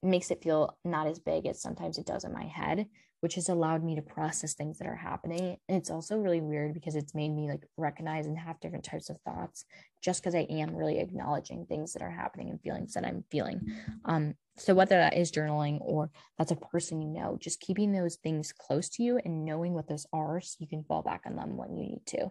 makes 0.02 0.30
it 0.30 0.42
feel 0.42 0.76
not 0.84 1.06
as 1.06 1.18
big 1.20 1.46
as 1.46 1.62
sometimes 1.62 1.98
it 1.98 2.06
does 2.06 2.24
in 2.24 2.32
my 2.32 2.44
head 2.44 2.86
which 3.24 3.36
has 3.36 3.48
allowed 3.48 3.82
me 3.82 3.94
to 3.94 4.02
process 4.02 4.52
things 4.52 4.76
that 4.76 4.86
are 4.86 4.94
happening. 4.94 5.56
And 5.66 5.78
it's 5.78 5.90
also 5.90 6.18
really 6.18 6.42
weird 6.42 6.74
because 6.74 6.94
it's 6.94 7.14
made 7.14 7.30
me 7.30 7.48
like 7.48 7.62
recognize 7.78 8.26
and 8.26 8.36
have 8.36 8.60
different 8.60 8.84
types 8.84 9.08
of 9.08 9.18
thoughts 9.22 9.64
just 10.02 10.20
because 10.20 10.34
I 10.34 10.40
am 10.50 10.76
really 10.76 10.98
acknowledging 10.98 11.64
things 11.64 11.94
that 11.94 12.02
are 12.02 12.10
happening 12.10 12.50
and 12.50 12.60
feelings 12.60 12.92
that 12.92 13.06
I'm 13.06 13.24
feeling. 13.30 13.62
Um, 14.04 14.34
so 14.58 14.74
whether 14.74 14.98
that 14.98 15.16
is 15.16 15.32
journaling 15.32 15.78
or 15.80 16.10
that's 16.36 16.50
a 16.50 16.56
person 16.56 17.00
you 17.00 17.08
know, 17.08 17.38
just 17.40 17.60
keeping 17.60 17.92
those 17.92 18.16
things 18.16 18.52
close 18.52 18.90
to 18.90 19.02
you 19.02 19.18
and 19.24 19.46
knowing 19.46 19.72
what 19.72 19.88
those 19.88 20.06
are 20.12 20.42
so 20.42 20.58
you 20.58 20.66
can 20.66 20.84
fall 20.84 21.00
back 21.00 21.22
on 21.24 21.34
them 21.34 21.56
when 21.56 21.78
you 21.78 21.82
need 21.82 22.02
to. 22.08 22.30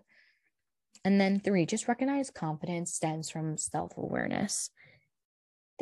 And 1.03 1.19
then 1.19 1.39
three, 1.39 1.65
just 1.65 1.87
recognize 1.87 2.29
confidence 2.29 2.93
stems 2.93 3.31
from 3.31 3.57
self 3.57 3.97
awareness 3.97 4.69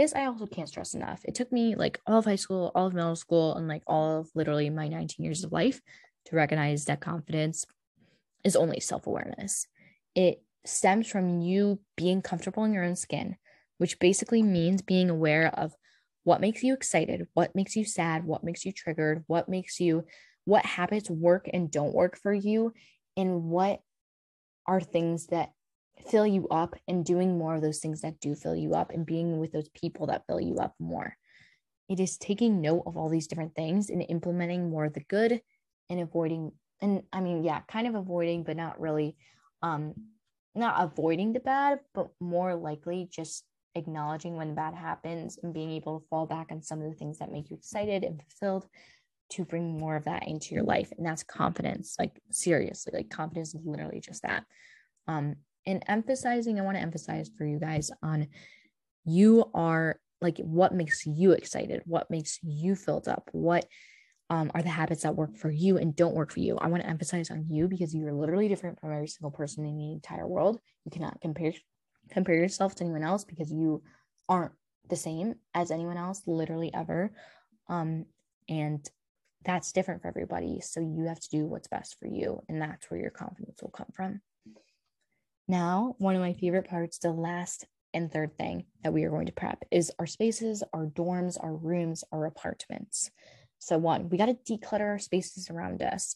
this 0.02 0.16
I 0.16 0.26
also 0.26 0.48
can't 0.48 0.68
stress 0.68 0.94
enough. 0.96 1.22
It 1.26 1.36
took 1.36 1.52
me 1.52 1.76
like 1.76 2.00
all 2.08 2.20
of 2.20 2.26
high 2.26 2.36
school, 2.36 2.72
all 2.74 2.88
of 2.88 2.94
middle 2.94 3.16
school, 3.16 3.56
and 3.56 3.68
like 3.68 3.84
all 3.86 4.20
of 4.20 4.30
literally 4.34 4.70
my 4.70 4.88
19 4.88 5.24
years 5.24 5.44
of 5.44 5.52
life 5.52 5.80
to 6.26 6.36
recognize 6.36 6.86
that 6.86 7.02
confidence 7.02 7.66
is 8.44 8.56
only 8.56 8.80
self 8.80 9.06
awareness. 9.06 9.68
It 10.16 10.44
stems 10.66 11.08
from 11.08 11.42
you 11.42 11.80
being 11.96 12.22
comfortable 12.22 12.64
in 12.64 12.74
your 12.74 12.84
own 12.84 12.96
skin, 12.96 13.36
which 13.78 14.00
basically 14.00 14.42
means 14.42 14.82
being 14.82 15.10
aware 15.10 15.48
of 15.48 15.74
what 16.24 16.42
makes 16.42 16.64
you 16.64 16.74
excited, 16.74 17.28
what 17.34 17.56
makes 17.56 17.76
you 17.76 17.86
sad, 17.86 18.24
what 18.24 18.44
makes 18.44 18.66
you 18.66 18.72
triggered, 18.72 19.24
what 19.28 19.50
makes 19.50 19.80
you, 19.80 20.06
what 20.46 20.66
habits 20.66 21.10
work 21.10 21.48
and 21.52 21.72
don't 21.72 21.94
work 21.94 22.18
for 22.18 22.34
you, 22.34 22.74
and 23.16 23.44
what 23.44 23.82
are 24.68 24.82
things 24.82 25.28
that 25.28 25.52
fill 26.10 26.26
you 26.26 26.48
up 26.50 26.76
and 26.88 27.06
doing 27.06 27.38
more 27.38 27.56
of 27.56 27.62
those 27.62 27.80
things 27.80 28.02
that 28.02 28.20
do 28.20 28.36
fill 28.36 28.56
you 28.56 28.74
up 28.74 28.92
and 28.92 29.06
being 29.06 29.40
with 29.40 29.52
those 29.52 29.70
people 29.70 30.08
that 30.08 30.26
fill 30.28 30.40
you 30.40 30.56
up 30.58 30.76
more. 30.80 31.16
It 31.90 32.00
is 32.00 32.18
taking 32.18 32.62
note 32.62 32.84
of 32.86 32.98
all 32.98 33.10
these 33.10 33.28
different 33.28 33.56
things 33.56 33.90
and 33.90 34.04
implementing 34.08 34.70
more 34.70 34.86
of 34.86 34.94
the 34.94 35.04
good 35.04 35.42
and 35.90 36.00
avoiding 36.00 36.52
and 36.82 37.04
I 37.14 37.22
mean 37.22 37.44
yeah, 37.44 37.62
kind 37.68 37.88
of 37.88 37.96
avoiding 37.96 38.44
but 38.44 38.58
not 38.58 38.80
really 38.80 39.16
um 39.62 39.94
not 40.56 40.84
avoiding 40.84 41.34
the 41.34 41.40
bad, 41.40 41.80
but 41.94 42.08
more 42.20 42.56
likely 42.56 43.08
just 43.12 43.46
acknowledging 43.76 44.36
when 44.36 44.50
the 44.50 44.54
bad 44.54 44.74
happens 44.74 45.38
and 45.42 45.54
being 45.54 45.72
able 45.72 46.00
to 46.00 46.08
fall 46.08 46.26
back 46.26 46.48
on 46.52 46.62
some 46.62 46.82
of 46.82 46.90
the 46.90 46.96
things 46.96 47.20
that 47.20 47.32
make 47.32 47.50
you 47.50 47.56
excited 47.56 48.04
and 48.04 48.22
fulfilled 48.22 48.68
to 49.30 49.46
bring 49.46 49.78
more 49.78 49.96
of 49.96 50.04
that 50.04 50.28
into 50.28 50.54
your 50.54 50.64
life 50.64 50.92
and 50.98 51.06
that's 51.06 51.24
confidence 51.24 51.96
like 51.98 52.22
seriously 52.32 52.92
like 52.94 53.10
confidence 53.10 53.56
is 53.56 53.62
literally 53.64 54.02
just 54.02 54.24
that 54.24 54.44
um 55.08 55.36
and 55.66 55.84
emphasizing, 55.88 56.60
I 56.60 56.64
want 56.64 56.78
to 56.78 56.82
emphasize 56.82 57.30
for 57.38 57.46
you 57.46 57.60
guys 57.60 57.92
on 58.02 58.28
you 59.06 59.46
are 59.54 60.00
like 60.22 60.38
what 60.38 60.74
makes 60.74 61.06
you 61.06 61.32
excited, 61.32 61.82
what 61.86 62.10
makes 62.10 62.40
you 62.44 62.76
filled 62.76 63.08
up, 63.08 63.30
what 63.32 63.66
um, 64.30 64.52
are 64.54 64.62
the 64.62 64.70
habits 64.70 65.04
that 65.04 65.16
work 65.16 65.36
for 65.36 65.52
you 65.52 65.78
and 65.78 65.96
don't 65.96 66.16
work 66.16 66.32
for 66.32 66.40
you. 66.40 66.58
I 66.58 66.68
want 66.68 66.84
to 66.84 66.90
emphasize 66.90 67.32
on 67.32 67.46
you 67.50 67.68
because 67.68 67.94
you're 67.94 68.14
literally 68.14 68.48
different 68.48 68.80
from 68.80 68.94
every 68.94 69.08
single 69.08 69.32
person 69.32 69.66
in 69.66 69.78
the 69.78 69.92
entire 69.92 70.28
world. 70.28 70.60
You 70.86 70.92
cannot 70.92 71.20
compare 71.22 71.54
compare 72.10 72.36
yourself 72.36 72.76
to 72.76 72.84
anyone 72.84 73.04
else 73.04 73.24
because 73.24 73.52
you 73.52 73.84
aren't 74.30 74.54
the 74.90 74.96
same 74.96 75.36
as 75.54 75.72
anyone 75.72 75.98
else, 75.98 76.22
literally 76.28 76.74
ever. 76.74 77.12
Um, 77.68 78.06
and 78.48 78.88
that's 79.44 79.72
different 79.72 80.02
for 80.02 80.08
everybody. 80.08 80.62
So 80.62 80.80
you 80.80 81.06
have 81.08 81.20
to 81.20 81.30
do 81.30 81.46
what's 81.46 81.68
best 81.68 81.98
for 82.00 82.08
you, 82.08 82.42
and 82.48 82.62
that's 82.62 82.90
where 82.90 83.00
your 83.00 83.12
confidence 83.12 83.62
will 83.62 83.72
come 83.72 83.88
from. 83.94 84.22
Now, 85.52 85.96
one 85.98 86.16
of 86.16 86.22
my 86.22 86.32
favorite 86.32 86.70
parts, 86.70 86.98
the 86.98 87.12
last 87.12 87.66
and 87.94 88.10
third 88.10 88.38
thing 88.38 88.64
that 88.86 88.94
we 88.94 89.04
are 89.04 89.10
going 89.10 89.26
to 89.26 89.34
prep 89.34 89.66
is 89.70 89.92
our 90.00 90.08
spaces, 90.08 90.64
our 90.72 90.86
dorms, 90.86 91.38
our 91.44 91.54
rooms, 91.54 92.06
our 92.14 92.26
apartments. 92.26 93.12
So, 93.60 93.78
one, 93.78 94.08
we 94.08 94.18
got 94.18 94.28
to 94.28 94.58
declutter 94.58 94.88
our 94.88 94.98
spaces 94.98 95.50
around 95.50 95.82
us. 95.82 96.16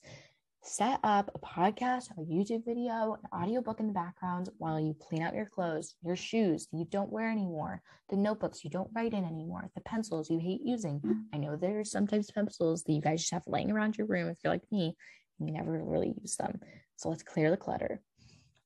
Set 0.64 1.02
up 1.04 1.32
a 1.36 1.40
podcast, 1.40 2.12
a 2.12 2.22
YouTube 2.22 2.64
video, 2.64 3.18
an 3.22 3.42
audiobook 3.42 3.82
in 3.82 3.88
the 3.88 3.94
background 3.94 4.48
while 4.58 4.80
you 4.80 4.96
clean 5.02 5.22
out 5.22 5.36
your 5.36 5.48
clothes, 5.48 5.96
your 6.02 6.16
shoes 6.16 6.70
you 6.72 6.86
don't 6.90 7.12
wear 7.12 7.30
anymore, 7.30 7.82
the 8.08 8.16
notebooks 8.16 8.64
you 8.64 8.70
don't 8.70 8.90
write 8.96 9.12
in 9.12 9.26
anymore, 9.26 9.70
the 9.76 9.82
pencils 9.82 10.30
you 10.30 10.40
hate 10.40 10.62
using. 10.64 11.02
I 11.34 11.40
know 11.40 11.58
there 11.58 11.82
are 11.82 11.84
sometimes 11.84 12.32
pencils 12.32 12.84
that 12.84 12.94
you 12.94 13.02
guys 13.02 13.20
just 13.20 13.34
have 13.34 13.44
laying 13.48 13.70
around 13.70 13.98
your 13.98 14.08
room 14.08 14.30
if 14.30 14.38
you're 14.46 14.54
like 14.54 14.72
me, 14.72 14.96
you 15.40 15.52
never 15.52 15.74
really 15.84 16.16
use 16.22 16.38
them. 16.38 16.62
So 16.96 17.10
let's 17.10 17.22
clear 17.22 17.52
the 17.52 17.58
clutter. 17.58 18.00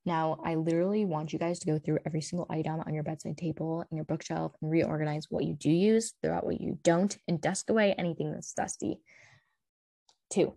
Now, 0.05 0.39
I 0.43 0.55
literally 0.55 1.05
want 1.05 1.33
you 1.33 1.39
guys 1.39 1.59
to 1.59 1.67
go 1.67 1.77
through 1.77 1.99
every 2.05 2.21
single 2.21 2.47
item 2.49 2.81
on 2.85 2.93
your 2.93 3.03
bedside 3.03 3.37
table 3.37 3.81
and 3.81 3.97
your 3.97 4.05
bookshelf 4.05 4.53
and 4.61 4.71
reorganize 4.71 5.27
what 5.29 5.43
you 5.43 5.53
do 5.53 5.69
use, 5.69 6.13
throw 6.23 6.33
out 6.33 6.45
what 6.45 6.61
you 6.61 6.79
don't, 6.83 7.17
and 7.27 7.41
dust 7.41 7.69
away 7.69 7.93
anything 7.97 8.31
that's 8.31 8.53
dusty. 8.53 8.99
Two, 10.31 10.55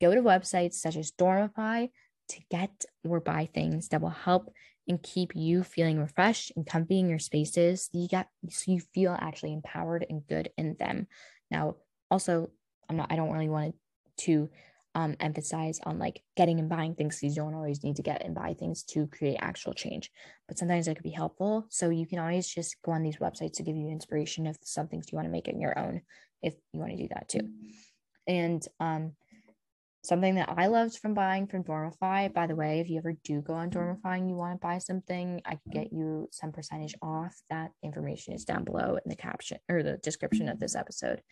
go 0.00 0.14
to 0.14 0.20
websites 0.20 0.74
such 0.74 0.96
as 0.96 1.10
Dormify 1.12 1.88
to 2.28 2.40
get 2.50 2.84
or 3.04 3.20
buy 3.20 3.48
things 3.52 3.88
that 3.88 4.00
will 4.00 4.10
help 4.10 4.52
and 4.88 5.02
keep 5.02 5.34
you 5.34 5.62
feeling 5.62 5.98
refreshed 5.98 6.52
and 6.56 6.66
comfy 6.66 6.98
in 6.98 7.08
your 7.08 7.18
spaces. 7.18 7.88
You 7.92 8.08
get 8.08 8.28
so 8.50 8.72
you 8.72 8.80
feel 8.94 9.16
actually 9.18 9.52
empowered 9.52 10.04
and 10.08 10.26
good 10.26 10.50
in 10.58 10.76
them. 10.78 11.06
Now, 11.50 11.76
also, 12.10 12.50
I'm 12.88 12.96
not. 12.96 13.12
I 13.12 13.16
don't 13.16 13.32
really 13.32 13.48
want 13.48 13.74
to 14.18 14.50
um, 14.94 15.16
emphasize 15.20 15.80
on 15.84 15.98
like 15.98 16.22
getting 16.36 16.58
and 16.58 16.68
buying 16.68 16.94
things. 16.94 17.22
You 17.22 17.34
don't 17.34 17.54
always 17.54 17.82
need 17.82 17.96
to 17.96 18.02
get 18.02 18.24
and 18.24 18.34
buy 18.34 18.54
things 18.54 18.82
to 18.84 19.06
create 19.06 19.38
actual 19.40 19.72
change, 19.72 20.10
but 20.48 20.58
sometimes 20.58 20.88
it 20.88 20.94
could 20.94 21.02
be 21.02 21.10
helpful. 21.10 21.66
So 21.70 21.90
you 21.90 22.06
can 22.06 22.18
always 22.18 22.46
just 22.46 22.76
go 22.82 22.92
on 22.92 23.02
these 23.02 23.16
websites 23.16 23.54
to 23.54 23.62
give 23.62 23.76
you 23.76 23.88
inspiration 23.88 24.46
of 24.46 24.58
some 24.62 24.88
things 24.88 25.10
you 25.10 25.16
want 25.16 25.26
to 25.26 25.32
make 25.32 25.48
it 25.48 25.56
your 25.56 25.78
own 25.78 26.02
if 26.42 26.54
you 26.72 26.80
want 26.80 26.92
to 26.92 26.98
do 26.98 27.08
that 27.08 27.28
too. 27.28 27.48
And 28.26 28.64
um, 28.80 29.12
something 30.04 30.34
that 30.34 30.52
I 30.56 30.66
loved 30.66 30.98
from 30.98 31.14
buying 31.14 31.46
from 31.46 31.64
Dormify, 31.64 32.32
by 32.32 32.46
the 32.46 32.56
way, 32.56 32.80
if 32.80 32.90
you 32.90 32.98
ever 32.98 33.14
do 33.24 33.40
go 33.40 33.54
on 33.54 33.70
Dormify 33.70 34.18
and 34.18 34.28
you 34.28 34.34
want 34.34 34.60
to 34.60 34.66
buy 34.66 34.78
something, 34.78 35.40
I 35.44 35.50
can 35.50 35.72
get 35.72 35.92
you 35.92 36.28
some 36.32 36.52
percentage 36.52 36.94
off. 37.00 37.34
That 37.50 37.70
information 37.82 38.34
is 38.34 38.44
down 38.44 38.64
below 38.64 38.98
in 39.02 39.08
the 39.08 39.16
caption 39.16 39.58
or 39.68 39.82
the 39.82 39.98
description 39.98 40.48
of 40.48 40.58
this 40.58 40.74
episode. 40.74 41.22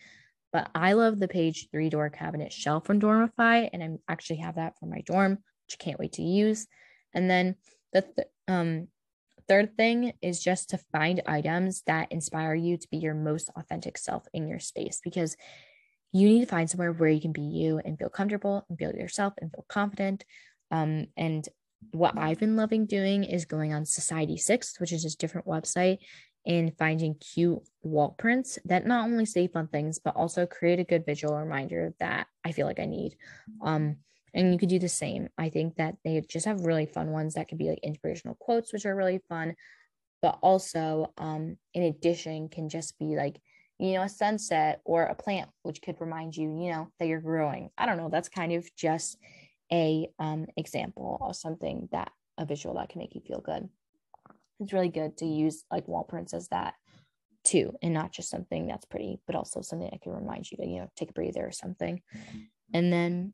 But 0.51 0.69
I 0.75 0.93
love 0.93 1.19
the 1.19 1.27
page 1.27 1.69
three 1.71 1.89
door 1.89 2.09
cabinet 2.09 2.51
shelf 2.51 2.85
from 2.85 2.99
Dormify, 2.99 3.69
and 3.71 3.83
I 3.83 4.11
actually 4.11 4.37
have 4.37 4.55
that 4.55 4.77
for 4.79 4.85
my 4.85 5.01
dorm, 5.01 5.31
which 5.67 5.77
I 5.79 5.83
can't 5.83 5.99
wait 5.99 6.13
to 6.13 6.23
use. 6.23 6.67
And 7.13 7.29
then 7.29 7.55
the 7.93 8.01
th- 8.01 8.27
um, 8.47 8.87
third 9.47 9.75
thing 9.77 10.13
is 10.21 10.43
just 10.43 10.69
to 10.69 10.79
find 10.91 11.21
items 11.25 11.83
that 11.87 12.11
inspire 12.11 12.55
you 12.55 12.77
to 12.77 12.87
be 12.89 12.97
your 12.97 13.13
most 13.13 13.49
authentic 13.55 13.97
self 13.97 14.25
in 14.33 14.47
your 14.47 14.59
space 14.59 14.99
because 15.03 15.35
you 16.13 16.27
need 16.27 16.41
to 16.41 16.45
find 16.45 16.69
somewhere 16.69 16.91
where 16.91 17.09
you 17.09 17.21
can 17.21 17.31
be 17.31 17.41
you 17.41 17.79
and 17.83 17.97
feel 17.97 18.09
comfortable 18.09 18.65
and 18.69 18.77
feel 18.77 18.93
yourself 18.93 19.33
and 19.41 19.51
feel 19.51 19.65
confident. 19.69 20.25
Um, 20.69 21.07
and 21.15 21.47
what 21.91 22.17
I've 22.17 22.39
been 22.39 22.55
loving 22.55 22.85
doing 22.85 23.23
is 23.23 23.45
going 23.45 23.73
on 23.73 23.83
Society6, 23.83 24.79
which 24.79 24.91
is 24.91 25.03
just 25.03 25.19
different 25.19 25.47
website, 25.47 25.99
and 26.45 26.75
finding 26.77 27.15
cute 27.15 27.59
wall 27.83 28.15
prints 28.17 28.57
that 28.65 28.85
not 28.85 29.05
only 29.05 29.25
say 29.25 29.47
fun 29.47 29.67
things 29.67 29.99
but 29.99 30.15
also 30.15 30.45
create 30.45 30.79
a 30.79 30.83
good 30.83 31.05
visual 31.05 31.37
reminder 31.37 31.93
that 31.99 32.27
I 32.43 32.51
feel 32.51 32.65
like 32.65 32.79
I 32.79 32.85
need. 32.85 33.15
Um, 33.61 33.97
and 34.33 34.51
you 34.51 34.57
could 34.57 34.69
do 34.69 34.79
the 34.79 34.89
same. 34.89 35.29
I 35.37 35.49
think 35.49 35.75
that 35.75 35.97
they 36.03 36.21
just 36.21 36.45
have 36.45 36.65
really 36.65 36.85
fun 36.85 37.11
ones 37.11 37.33
that 37.33 37.49
could 37.49 37.57
be 37.57 37.69
like 37.69 37.79
inspirational 37.83 38.37
quotes, 38.39 38.71
which 38.71 38.85
are 38.85 38.95
really 38.95 39.19
fun, 39.27 39.55
but 40.21 40.39
also, 40.41 41.13
um, 41.17 41.57
in 41.73 41.83
addition, 41.83 42.47
can 42.47 42.69
just 42.69 42.97
be 42.97 43.17
like 43.17 43.41
you 43.81 43.93
know, 43.93 44.03
a 44.03 44.09
sunset 44.09 44.79
or 44.85 45.03
a 45.05 45.15
plant, 45.15 45.49
which 45.63 45.81
could 45.81 45.99
remind 45.99 46.37
you, 46.37 46.43
you 46.61 46.71
know, 46.71 46.87
that 46.99 47.07
you're 47.07 47.19
growing. 47.19 47.71
I 47.79 47.87
don't 47.87 47.97
know. 47.97 48.09
That's 48.09 48.29
kind 48.29 48.53
of 48.53 48.69
just 48.75 49.17
a 49.73 50.07
um, 50.19 50.45
example 50.55 51.17
of 51.19 51.35
something 51.35 51.89
that 51.91 52.11
a 52.37 52.45
visual 52.45 52.75
that 52.75 52.89
can 52.89 52.99
make 52.99 53.15
you 53.15 53.21
feel 53.21 53.41
good. 53.41 53.67
It's 54.61 54.71
really 54.71 54.89
good 54.89 55.17
to 55.17 55.25
use 55.25 55.65
like 55.69 55.87
wall 55.87 56.05
prints 56.05 56.33
as 56.33 56.47
that 56.49 56.75
too, 57.43 57.73
and 57.81 57.93
not 57.93 58.13
just 58.13 58.29
something 58.29 58.67
that's 58.67 58.85
pretty, 58.85 59.19
but 59.25 59.35
also 59.35 59.61
something 59.61 59.89
that 59.91 60.01
can 60.01 60.13
remind 60.13 60.49
you 60.49 60.57
to, 60.57 60.65
you 60.65 60.79
know, 60.79 60.87
take 60.95 61.09
a 61.09 61.13
breather 61.13 61.45
or 61.45 61.51
something. 61.51 62.01
And 62.73 62.93
then 62.93 63.33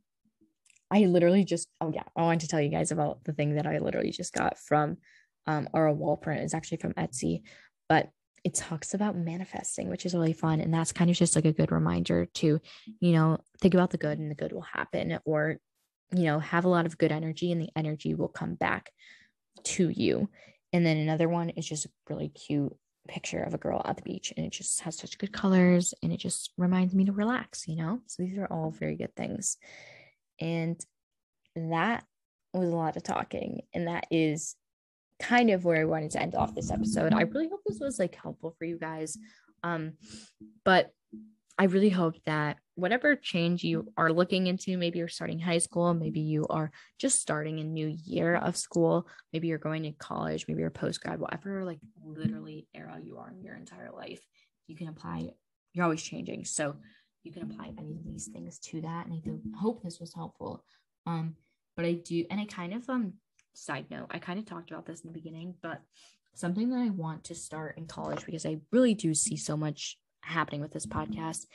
I 0.89 1.01
literally 1.01 1.43
just, 1.43 1.67
oh 1.81 1.91
yeah, 1.93 2.03
I 2.15 2.21
wanted 2.21 2.39
to 2.39 2.47
tell 2.47 2.61
you 2.61 2.69
guys 2.69 2.91
about 2.91 3.23
the 3.25 3.33
thing 3.33 3.55
that 3.55 3.67
I 3.67 3.79
literally 3.79 4.11
just 4.11 4.33
got 4.33 4.57
from 4.57 4.97
um, 5.45 5.67
or 5.73 5.85
a 5.85 5.93
wall 5.93 6.15
print. 6.15 6.41
It's 6.41 6.53
actually 6.53 6.77
from 6.77 6.93
Etsy, 6.93 7.41
but 7.89 8.09
it 8.45 8.53
talks 8.53 8.93
about 8.93 9.17
manifesting, 9.17 9.89
which 9.89 10.05
is 10.05 10.13
really 10.13 10.31
fun. 10.31 10.61
And 10.61 10.73
that's 10.73 10.93
kind 10.93 11.09
of 11.09 11.17
just 11.17 11.35
like 11.35 11.43
a 11.43 11.51
good 11.51 11.73
reminder 11.73 12.27
to, 12.35 12.61
you 13.01 13.11
know, 13.11 13.39
think 13.59 13.73
about 13.73 13.89
the 13.89 13.97
good 13.97 14.19
and 14.19 14.31
the 14.31 14.35
good 14.35 14.53
will 14.53 14.61
happen, 14.61 15.19
or, 15.25 15.57
you 16.15 16.23
know, 16.23 16.39
have 16.39 16.63
a 16.63 16.69
lot 16.69 16.85
of 16.85 16.97
good 16.97 17.11
energy 17.11 17.51
and 17.51 17.61
the 17.61 17.69
energy 17.75 18.15
will 18.15 18.29
come 18.29 18.55
back 18.55 18.91
to 19.63 19.89
you. 19.89 20.29
And 20.77 20.85
then 20.85 20.97
another 20.97 21.27
one 21.27 21.49
is 21.49 21.65
just 21.65 21.87
a 21.87 21.89
really 22.07 22.29
cute 22.29 22.71
picture 23.07 23.41
of 23.41 23.55
a 23.55 23.57
girl 23.57 23.81
at 23.83 23.97
the 23.97 24.03
beach 24.03 24.31
and 24.37 24.45
it 24.45 24.51
just 24.51 24.79
has 24.81 24.95
such 24.95 25.17
good 25.17 25.33
colors 25.33 25.91
and 26.03 26.13
it 26.13 26.19
just 26.19 26.51
reminds 26.55 26.93
me 26.93 27.05
to 27.05 27.11
relax, 27.11 27.67
you 27.67 27.75
know? 27.75 27.99
So 28.05 28.21
these 28.21 28.37
are 28.37 28.45
all 28.45 28.69
very 28.69 28.95
good 28.95 29.15
things. 29.15 29.57
And 30.39 30.79
that 31.55 32.03
was 32.53 32.69
a 32.69 32.75
lot 32.75 32.95
of 32.95 33.01
talking. 33.01 33.61
And 33.73 33.87
that 33.87 34.05
is 34.11 34.55
kind 35.19 35.49
of 35.49 35.65
where 35.65 35.81
I 35.81 35.85
wanted 35.85 36.11
to 36.11 36.21
end 36.21 36.35
off 36.35 36.53
this 36.53 36.69
episode. 36.69 37.11
I 37.11 37.21
really 37.21 37.49
hope 37.49 37.61
this 37.65 37.79
was 37.79 37.97
like 37.97 38.13
helpful 38.13 38.53
for 38.59 38.65
you 38.65 38.77
guys. 38.77 39.17
Um, 39.63 39.93
but 40.63 40.91
I 41.57 41.65
really 41.65 41.89
hope 41.89 42.15
that 42.25 42.57
whatever 42.75 43.15
change 43.15 43.63
you 43.63 43.91
are 43.97 44.11
looking 44.11 44.45
into, 44.45 44.77
maybe 44.77 44.99
you're 44.99 45.07
starting 45.07 45.39
high 45.39 45.57
school, 45.57 45.93
maybe 45.93 46.19
you 46.19 46.45
are 46.47 46.71
just 46.99 47.19
starting 47.19 47.59
a 47.59 47.63
new 47.63 47.87
year 48.05 48.35
of 48.35 48.55
school, 48.55 49.07
maybe 49.33 49.47
you're 49.47 49.57
going 49.57 49.83
to 49.83 49.91
college, 49.93 50.45
maybe 50.47 50.61
you're 50.61 50.69
post 50.69 51.01
grad, 51.01 51.19
whatever 51.19 51.65
like 51.65 51.79
literally 52.05 52.67
era 52.75 52.99
you 53.01 53.17
are 53.17 53.31
in 53.31 53.41
your 53.41 53.55
entire 53.55 53.91
life, 53.91 54.21
you 54.67 54.75
can 54.75 54.87
apply. 54.87 55.31
You're 55.73 55.85
always 55.85 56.01
changing, 56.01 56.45
so 56.45 56.75
you 57.23 57.31
can 57.31 57.43
apply 57.43 57.73
any 57.77 57.97
of 57.97 58.05
these 58.05 58.29
things 58.31 58.59
to 58.59 58.81
that. 58.81 59.05
And 59.05 59.13
I 59.13 59.19
do 59.19 59.41
hope 59.59 59.83
this 59.83 59.99
was 59.99 60.13
helpful. 60.13 60.63
Um, 61.05 61.35
but 61.75 61.85
I 61.85 61.93
do, 61.93 62.25
and 62.29 62.39
I 62.39 62.45
kind 62.45 62.73
of 62.73 62.87
um 62.89 63.13
side 63.53 63.85
note, 63.89 64.07
I 64.11 64.19
kind 64.19 64.39
of 64.39 64.45
talked 64.45 64.71
about 64.71 64.85
this 64.85 65.01
in 65.01 65.07
the 65.07 65.19
beginning, 65.19 65.55
but 65.61 65.81
something 66.35 66.69
that 66.69 66.79
I 66.79 66.89
want 66.89 67.25
to 67.25 67.35
start 67.35 67.77
in 67.77 67.87
college 67.87 68.25
because 68.25 68.45
I 68.45 68.59
really 68.71 68.93
do 68.93 69.13
see 69.15 69.37
so 69.37 69.57
much 69.57 69.97
happening 70.27 70.61
with 70.61 70.71
this 70.71 70.85
podcast. 70.85 71.45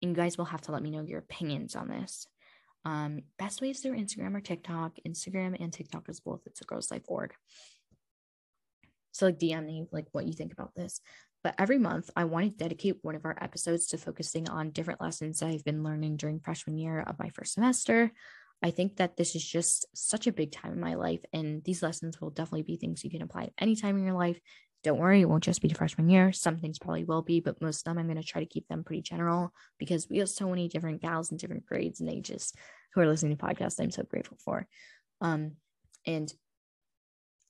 And 0.00 0.10
you 0.10 0.16
guys 0.16 0.36
will 0.36 0.46
have 0.46 0.62
to 0.62 0.72
let 0.72 0.82
me 0.82 0.90
know 0.90 1.02
your 1.02 1.20
opinions 1.20 1.76
on 1.76 1.88
this. 1.88 2.26
Um, 2.84 3.20
best 3.38 3.60
ways 3.60 3.80
through 3.80 3.96
Instagram 3.96 4.34
or 4.34 4.40
TikTok. 4.40 4.96
Instagram 5.06 5.56
and 5.60 5.72
TikTok 5.72 6.08
is 6.08 6.20
both 6.20 6.40
it's 6.46 6.60
a 6.60 6.64
girls 6.64 6.90
life 6.90 7.04
org. 7.06 7.32
So 9.12 9.26
like 9.26 9.38
DM 9.38 9.66
me 9.66 9.86
like 9.92 10.06
what 10.12 10.26
you 10.26 10.32
think 10.32 10.52
about 10.52 10.74
this. 10.74 11.00
But 11.44 11.54
every 11.58 11.78
month 11.78 12.10
I 12.16 12.24
want 12.24 12.50
to 12.50 12.56
dedicate 12.56 12.98
one 13.02 13.14
of 13.14 13.24
our 13.24 13.36
episodes 13.40 13.86
to 13.88 13.98
focusing 13.98 14.48
on 14.48 14.70
different 14.70 15.00
lessons 15.00 15.40
that 15.40 15.48
I've 15.48 15.64
been 15.64 15.82
learning 15.82 16.16
during 16.16 16.40
freshman 16.40 16.78
year 16.78 17.00
of 17.00 17.18
my 17.18 17.28
first 17.30 17.54
semester 17.54 18.12
I 18.62 18.70
think 18.70 18.96
that 18.96 19.16
this 19.16 19.34
is 19.34 19.44
just 19.44 19.86
such 19.94 20.26
a 20.26 20.32
big 20.32 20.52
time 20.52 20.72
in 20.72 20.80
my 20.80 20.94
life, 20.94 21.24
and 21.32 21.64
these 21.64 21.82
lessons 21.82 22.20
will 22.20 22.30
definitely 22.30 22.62
be 22.62 22.76
things 22.76 23.02
you 23.02 23.10
can 23.10 23.22
apply 23.22 23.44
at 23.44 23.52
any 23.58 23.74
time 23.74 23.98
in 23.98 24.04
your 24.04 24.14
life. 24.14 24.38
Don't 24.82 24.98
worry, 24.98 25.20
it 25.20 25.28
won't 25.28 25.44
just 25.44 25.62
be 25.62 25.68
the 25.68 25.74
freshman 25.74 26.08
year. 26.08 26.32
Some 26.32 26.58
things 26.58 26.78
probably 26.78 27.04
will 27.04 27.22
be, 27.22 27.40
but 27.40 27.60
most 27.62 27.80
of 27.80 27.84
them 27.84 27.98
I'm 27.98 28.06
going 28.06 28.20
to 28.20 28.26
try 28.26 28.40
to 28.40 28.48
keep 28.48 28.66
them 28.68 28.82
pretty 28.82 29.02
general 29.02 29.52
because 29.78 30.08
we 30.08 30.18
have 30.18 30.28
so 30.28 30.48
many 30.48 30.68
different 30.68 31.00
gals 31.00 31.30
in 31.30 31.36
different 31.36 31.66
grades 31.66 32.00
and 32.00 32.10
ages 32.10 32.52
who 32.92 33.00
are 33.00 33.06
listening 33.06 33.36
to 33.36 33.44
podcasts. 33.44 33.80
I'm 33.80 33.92
so 33.92 34.02
grateful 34.02 34.38
for. 34.44 34.66
Um, 35.20 35.52
and 36.04 36.32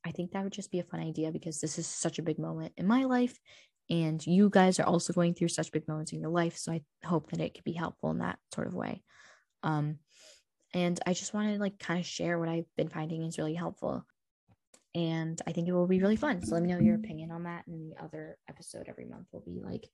I 0.05 0.11
think 0.11 0.33
that 0.33 0.45
would 0.45 0.53
just 0.53 0.71
be 0.71 0.81
a 0.81 0.85
fun 0.85 1.01
idea 1.01 1.33
because 1.33 1.61
this 1.61 1.79
is 1.79 1.87
such 1.87 2.19
a 2.19 2.23
big 2.23 2.39
moment 2.39 2.73
in 2.77 2.87
my 2.87 3.05
life. 3.05 3.39
And 3.89 4.25
you 4.27 4.51
guys 4.51 4.79
are 4.79 4.87
also 4.87 5.13
going 5.13 5.35
through 5.35 5.49
such 5.49 5.73
big 5.73 5.89
moments 5.89 6.13
in 6.13 6.21
your 6.21 6.31
life. 6.31 6.57
So 6.57 6.73
I 6.73 6.83
hope 7.05 7.31
that 7.31 7.41
it 7.41 7.55
could 7.55 7.65
be 7.65 7.73
helpful 7.73 8.11
in 8.11 8.19
that 8.19 8.39
sort 8.55 8.67
of 8.67 8.75
way. 8.75 9.03
Um, 9.63 9.99
and 10.75 10.99
I 11.07 11.13
just 11.13 11.35
want 11.35 11.53
to 11.53 11.61
like 11.61 11.79
kind 11.79 12.01
of 12.01 12.07
share 12.07 12.39
what 12.39 12.49
I've 12.49 12.67
been 12.77 12.89
finding 12.89 13.23
is 13.23 13.39
really 13.39 13.55
helpful. 13.55 14.05
And 14.95 15.41
I 15.47 15.53
think 15.53 15.69
it 15.69 15.73
will 15.73 15.87
be 15.87 16.01
really 16.01 16.17
fun. 16.17 16.45
So 16.45 16.55
let 16.55 16.63
me 16.63 16.69
know 16.69 16.79
your 16.79 16.97
opinion 16.97 17.31
on 17.31 17.45
that. 17.45 17.67
And 17.67 17.93
the 17.93 18.03
other 18.03 18.37
episode 18.49 18.87
every 18.89 19.07
month 19.07 19.29
will 19.33 19.41
be 19.41 19.61
like 19.63 19.89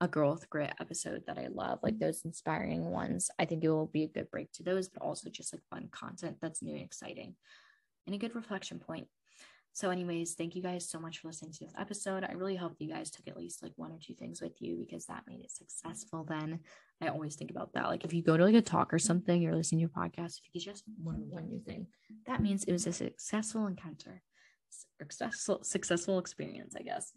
a 0.00 0.08
girl 0.08 0.32
with 0.32 0.50
grit 0.50 0.74
episode 0.80 1.22
that 1.26 1.38
I 1.38 1.46
love, 1.46 1.78
like 1.82 1.98
those 1.98 2.24
inspiring 2.24 2.90
ones. 2.90 3.30
I 3.38 3.44
think 3.44 3.64
it 3.64 3.68
will 3.68 3.86
be 3.86 4.02
a 4.02 4.08
good 4.08 4.30
break 4.30 4.52
to 4.52 4.62
those, 4.62 4.88
but 4.88 5.02
also 5.02 5.30
just 5.30 5.52
like 5.54 5.62
fun 5.70 5.88
content 5.90 6.36
that's 6.42 6.62
new 6.62 6.74
and 6.74 6.84
exciting 6.84 7.34
and 8.06 8.14
a 8.14 8.18
good 8.18 8.34
reflection 8.34 8.78
point. 8.78 9.06
So, 9.76 9.90
anyways, 9.90 10.32
thank 10.32 10.56
you 10.56 10.62
guys 10.62 10.88
so 10.88 10.98
much 10.98 11.18
for 11.18 11.28
listening 11.28 11.52
to 11.52 11.64
this 11.66 11.74
episode. 11.78 12.24
I 12.24 12.32
really 12.32 12.56
hope 12.56 12.76
you 12.78 12.88
guys 12.88 13.10
took 13.10 13.28
at 13.28 13.36
least 13.36 13.62
like 13.62 13.74
one 13.76 13.92
or 13.92 13.98
two 14.02 14.14
things 14.14 14.40
with 14.40 14.62
you 14.62 14.78
because 14.78 15.04
that 15.04 15.24
made 15.28 15.40
it 15.40 15.50
successful. 15.50 16.24
Then 16.26 16.60
I 17.02 17.08
always 17.08 17.36
think 17.36 17.50
about 17.50 17.74
that. 17.74 17.88
Like 17.88 18.02
if 18.02 18.14
you 18.14 18.22
go 18.22 18.38
to 18.38 18.44
like 18.46 18.54
a 18.54 18.62
talk 18.62 18.94
or 18.94 18.98
something, 18.98 19.42
you're 19.42 19.54
listening 19.54 19.86
to 19.86 19.92
a 19.94 20.00
podcast, 20.00 20.38
if 20.38 20.54
you 20.54 20.62
just 20.62 20.84
learn 21.04 21.26
one 21.28 21.50
new 21.50 21.60
thing, 21.60 21.88
that 22.26 22.40
means 22.40 22.64
it 22.64 22.72
was 22.72 22.86
a 22.86 22.92
successful 22.94 23.66
encounter, 23.66 24.22
successful 24.98 25.62
successful 25.62 26.18
experience, 26.20 26.74
I 26.74 26.80
guess. 26.80 27.12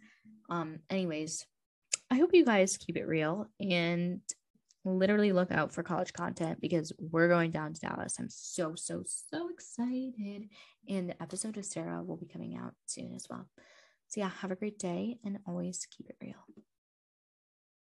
Um, 0.49 0.79
anyways, 0.89 1.45
I 2.11 2.15
hope 2.15 2.31
you 2.33 2.43
guys 2.43 2.75
keep 2.75 2.97
it 2.97 3.07
real 3.07 3.47
and 3.61 4.19
literally 4.85 5.31
look 5.31 5.51
out 5.51 5.73
for 5.73 5.83
college 5.83 6.13
content 6.13 6.59
because 6.61 6.91
we're 6.97 7.27
going 7.27 7.51
down 7.51 7.73
to 7.73 7.81
Dallas. 7.81 8.15
I'm 8.19 8.29
so, 8.29 8.75
so, 8.75 9.03
so 9.05 9.49
excited. 9.49 10.49
And 10.87 11.09
the 11.09 11.21
episode 11.21 11.57
of 11.57 11.65
Sarah 11.65 12.03
will 12.03 12.17
be 12.17 12.27
coming 12.27 12.57
out 12.57 12.73
soon 12.85 13.13
as 13.13 13.27
well. 13.29 13.47
So, 14.07 14.21
yeah, 14.21 14.29
have 14.41 14.51
a 14.51 14.55
great 14.55 14.79
day 14.79 15.17
and 15.23 15.39
always 15.45 15.85
keep 15.85 16.09
it 16.09 16.15
real. 16.21 16.35